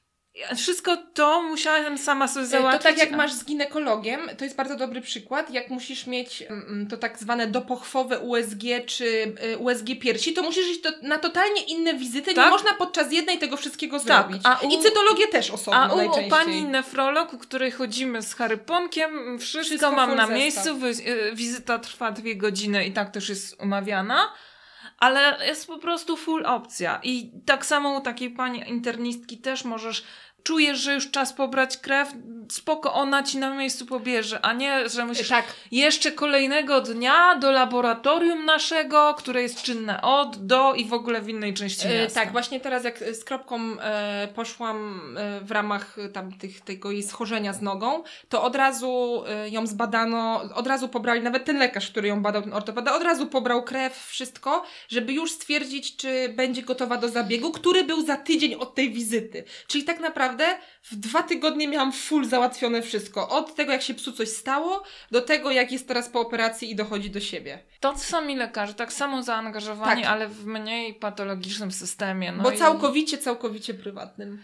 Wszystko 0.56 0.96
to 0.96 1.42
musiałam 1.42 1.98
sama 1.98 2.28
sobie 2.28 2.44
To 2.46 2.50
załatwić. 2.50 2.82
tak 2.82 2.98
jak 2.98 3.10
masz 3.10 3.32
z 3.32 3.44
ginekologiem, 3.44 4.20
to 4.38 4.44
jest 4.44 4.56
bardzo 4.56 4.76
dobry 4.76 5.00
przykład, 5.00 5.50
jak 5.50 5.68
musisz 5.70 6.06
mieć 6.06 6.42
mm, 6.42 6.86
to 6.90 6.96
tak 6.96 7.18
zwane 7.18 7.46
dopochwowe 7.46 8.18
USG 8.18 8.62
czy 8.86 9.04
y, 9.44 9.58
USG 9.58 9.86
piersi, 10.00 10.32
to 10.32 10.42
musisz 10.42 10.68
iść 10.70 10.80
do, 10.80 10.90
na 11.02 11.18
totalnie 11.18 11.62
inne 11.62 11.94
wizyty, 11.94 12.30
nie 12.30 12.36
Tak. 12.36 12.50
można 12.50 12.74
podczas 12.74 13.12
jednej 13.12 13.38
tego 13.38 13.56
wszystkiego 13.56 13.98
Tak, 14.00 14.06
zrobić. 14.06 14.42
a 14.44 14.58
u- 14.66 14.70
I 14.70 14.82
cytologię 14.82 15.26
też 15.28 15.50
osobno 15.50 15.80
A 15.80 15.92
u, 15.92 15.96
najczęściej. 15.96 16.26
u 16.26 16.30
pani 16.30 16.62
nefrolog, 16.62 17.32
u 17.32 17.38
której 17.38 17.70
chodzimy 17.70 18.22
z 18.22 18.34
Haryponkiem, 18.34 19.38
wszystko, 19.38 19.64
Wszystko 19.64 19.92
mam 19.92 20.10
na 20.16 20.26
zestaw. 20.26 20.36
miejscu. 20.38 20.70
Y, 21.06 21.32
wizyta 21.34 21.78
trwa 21.78 22.12
dwie 22.12 22.36
godziny 22.36 22.84
i 22.84 22.92
tak 22.92 23.10
też 23.10 23.28
jest 23.28 23.62
umawiana. 23.62 24.32
Ale 25.00 25.46
jest 25.46 25.66
po 25.66 25.78
prostu 25.78 26.16
full 26.16 26.46
opcja. 26.46 27.00
I 27.02 27.32
tak 27.46 27.66
samo 27.66 27.98
u 27.98 28.00
takiej 28.00 28.30
pani 28.30 28.68
internistki 28.68 29.38
też 29.38 29.64
możesz. 29.64 30.04
Czujesz, 30.42 30.78
że 30.78 30.94
już 30.94 31.10
czas 31.10 31.32
pobrać 31.32 31.76
krew, 31.76 32.08
spoko, 32.52 32.94
ona 32.94 33.22
ci 33.22 33.38
na 33.38 33.54
miejscu 33.54 33.86
pobierze, 33.86 34.40
a 34.44 34.52
nie, 34.52 34.88
że 34.88 35.04
musisz 35.06 35.28
Tak, 35.28 35.44
jeszcze 35.70 36.12
kolejnego 36.12 36.80
dnia 36.80 37.34
do 37.34 37.50
laboratorium 37.52 38.44
naszego, 38.44 39.14
które 39.14 39.42
jest 39.42 39.62
czynne 39.62 40.02
od, 40.02 40.46
do 40.46 40.74
i 40.74 40.84
w 40.84 40.92
ogóle 40.92 41.20
w 41.22 41.28
innej 41.28 41.54
części 41.54 41.86
E, 41.88 42.02
miasta. 42.02 42.20
tak, 42.20 42.32
właśnie 42.32 42.60
teraz 42.60 42.84
jak 42.84 42.98
z 42.98 43.24
kropką 43.24 43.60
e, 43.80 44.28
poszłam 44.34 45.00
e, 45.18 45.40
w 45.40 45.50
ramach 45.50 45.98
e, 45.98 46.08
tam 46.08 46.32
tych, 46.32 46.60
tego 46.60 46.90
jej 46.90 47.02
schorzenia 47.02 47.52
z 47.52 47.62
nogą, 47.62 48.02
to 48.28 48.42
od 48.42 48.56
razu 48.56 49.22
e, 49.28 49.48
ją 49.48 49.66
zbadano, 49.66 50.42
od 50.54 50.66
razu 50.66 50.88
pobrali, 50.88 51.22
nawet 51.22 51.44
ten 51.44 51.58
lekarz, 51.58 51.90
który 51.90 52.08
ją 52.08 52.22
badał, 52.22 52.42
ten 52.42 52.52
ortopeda, 52.52 52.94
od 52.96 53.02
razu 53.02 53.26
pobrał 53.26 53.62
krew, 53.62 54.06
wszystko, 54.06 54.64
żeby 54.88 55.12
już 55.12 55.32
stwierdzić, 55.32 55.96
czy 55.96 56.28
będzie 56.28 56.62
gotowa 56.62 56.96
do 56.96 57.08
zabiegu, 57.08 57.50
który 57.50 57.84
był 57.84 58.06
za 58.06 58.16
tydzień 58.16 58.54
od 58.54 58.74
tej 58.74 58.90
wizyty. 58.92 59.44
Czyli 59.66 59.84
tak 59.84 60.00
naprawdę 60.00 60.29
naprawdę 60.30 60.62
w 60.82 60.96
dwa 60.96 61.22
tygodnie 61.22 61.68
miałam 61.68 61.92
full 61.92 62.24
załatwione 62.24 62.82
wszystko. 62.82 63.28
Od 63.28 63.54
tego, 63.54 63.72
jak 63.72 63.82
się 63.82 63.94
psu 63.94 64.12
coś 64.12 64.28
stało, 64.28 64.82
do 65.10 65.20
tego, 65.20 65.50
jak 65.50 65.72
jest 65.72 65.88
teraz 65.88 66.08
po 66.08 66.20
operacji 66.20 66.70
i 66.70 66.74
dochodzi 66.76 67.10
do 67.10 67.20
siebie. 67.20 67.58
To 67.80 67.98
sami 67.98 68.36
lekarze, 68.36 68.74
tak 68.74 68.92
samo 68.92 69.22
zaangażowani, 69.22 70.02
Tak. 70.02 70.10
ale 70.10 70.28
w 70.28 70.46
mniej 70.46 70.94
patologicznym 70.94 71.72
systemie. 71.72 72.32
No 72.32 72.42
Bo 72.42 72.50
i 72.50 72.58
całkowicie, 72.58 73.18
całkowicie 73.18 73.74
prywatnym. 73.74 74.42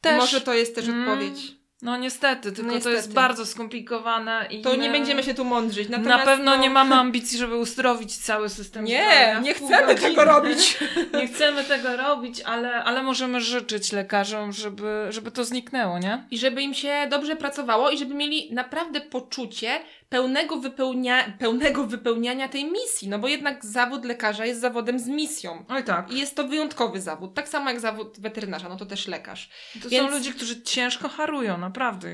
Też- 0.00 0.20
może 0.20 0.40
to 0.40 0.54
jest 0.54 0.74
też 0.74 0.88
Mm, 0.88 1.00
odpowiedź. 1.08 1.61
No 1.82 1.96
niestety, 1.96 2.52
tylko 2.52 2.70
to 2.70 2.74
Niestety. 2.74 2.96
jest 2.96 3.12
bardzo 3.12 3.46
skomplikowane 3.46 4.46
i 4.50 4.62
To 4.62 4.76
nie 4.76 4.86
my- 4.88 4.92
będziemy 4.98 5.22
się 5.22 5.34
tu 5.34 5.44
mądrzyć. 5.44 5.88
Na 5.88 5.98
Natomiast, 5.98 6.24
pewno 6.24 6.56
no, 6.56 6.62
nie 6.62 6.70
mamy 6.70 6.94
ambicji, 6.94 7.38
żeby 7.38 7.56
uzdrowić 7.56 8.16
cały 8.16 8.48
system 8.48 8.84
Nie, 8.84 9.36
nie 9.42 9.54
chcemy 9.54 9.86
godziny. 9.86 10.00
tego 10.10 10.24
robić. 10.24 10.78
Nie 11.18 11.28
chcemy 11.28 11.64
tego 11.64 11.96
robić, 11.96 12.40
ale, 12.40 12.84
ale 12.84 13.02
możemy 13.02 13.40
życzyć 13.40 13.92
lekarzom, 13.92 14.52
żeby, 14.52 15.06
żeby 15.10 15.30
to 15.30 15.44
zniknęło, 15.44 15.98
nie? 15.98 16.26
I 16.30 16.38
żeby 16.38 16.62
im 16.62 16.74
się 16.74 17.06
dobrze 17.10 17.36
pracowało 17.36 17.90
i 17.90 17.98
żeby 17.98 18.14
mieli 18.14 18.54
naprawdę 18.54 19.00
poczucie 19.00 19.80
pełnego, 20.08 20.56
wypełnia, 20.56 21.32
pełnego 21.38 21.84
wypełniania 21.86 22.48
tej 22.48 22.64
misji. 22.64 23.08
No 23.08 23.18
bo 23.18 23.28
jednak 23.28 23.64
zawód 23.64 24.04
lekarza 24.04 24.46
jest 24.46 24.60
zawodem 24.60 24.98
z 24.98 25.06
misją. 25.08 25.64
Oj 25.68 25.84
tak. 25.84 26.12
I 26.12 26.18
jest 26.20 26.36
to 26.36 26.44
wyjątkowy 26.48 27.00
zawód. 27.00 27.34
Tak 27.34 27.48
samo 27.48 27.70
jak 27.70 27.80
zawód 27.80 28.16
weterynarza, 28.20 28.68
no 28.68 28.76
to 28.76 28.86
też 28.86 29.08
lekarz. 29.08 29.50
To 29.82 29.88
Więc- 29.88 30.10
są 30.10 30.16
ludzie, 30.16 30.32
którzy 30.32 30.62
ciężko 30.62 31.08
harują, 31.08 31.52
naprawdę. 31.58 31.71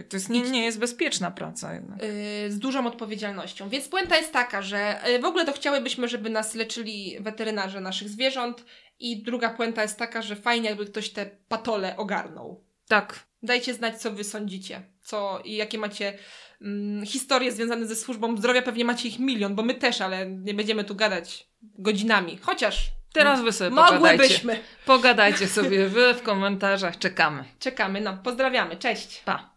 To 0.08 0.16
jest, 0.16 0.28
nie, 0.28 0.40
nie 0.40 0.64
jest 0.64 0.78
bezpieczna 0.78 1.30
praca 1.30 1.74
jednak. 1.74 2.02
Yy, 2.02 2.52
z 2.52 2.58
dużą 2.58 2.86
odpowiedzialnością. 2.86 3.68
Więc 3.68 3.88
puenta 3.88 4.16
jest 4.16 4.32
taka, 4.32 4.62
że 4.62 5.00
yy, 5.06 5.18
w 5.18 5.24
ogóle 5.24 5.44
to 5.44 5.52
chciałybyśmy, 5.52 6.08
żeby 6.08 6.30
nas 6.30 6.54
leczyli 6.54 7.16
weterynarze 7.20 7.80
naszych 7.80 8.08
zwierząt. 8.08 8.64
I 8.98 9.22
druga 9.22 9.50
puenta 9.50 9.82
jest 9.82 9.98
taka, 9.98 10.22
że 10.22 10.36
fajnie 10.36 10.68
jakby 10.68 10.86
ktoś 10.86 11.10
te 11.10 11.26
patole 11.48 11.96
ogarnął. 11.96 12.64
Tak. 12.88 13.28
Dajcie 13.42 13.74
znać, 13.74 14.00
co 14.00 14.12
wy 14.12 14.24
sądzicie. 14.24 14.82
Co 15.02 15.42
i 15.44 15.56
jakie 15.56 15.78
macie 15.78 16.18
mm, 16.62 17.06
historie 17.06 17.52
związane 17.52 17.86
ze 17.86 17.96
służbą 17.96 18.36
zdrowia. 18.36 18.62
Pewnie 18.62 18.84
macie 18.84 19.08
ich 19.08 19.18
milion, 19.18 19.54
bo 19.54 19.62
my 19.62 19.74
też, 19.74 20.00
ale 20.00 20.30
nie 20.30 20.54
będziemy 20.54 20.84
tu 20.84 20.94
gadać 20.94 21.48
godzinami. 21.62 22.36
Chociaż 22.36 22.97
Teraz 23.18 23.42
wy 23.42 23.52
sobie 23.52 23.70
pogadajcie. 23.70 24.00
mogłybyśmy. 24.00 24.60
Pogadajcie 24.86 25.48
sobie 25.48 25.88
wy 25.88 26.14
w 26.14 26.22
komentarzach. 26.22 26.98
Czekamy. 26.98 27.44
Czekamy. 27.58 28.00
No, 28.00 28.18
pozdrawiamy. 28.24 28.76
Cześć. 28.76 29.22
Pa. 29.24 29.50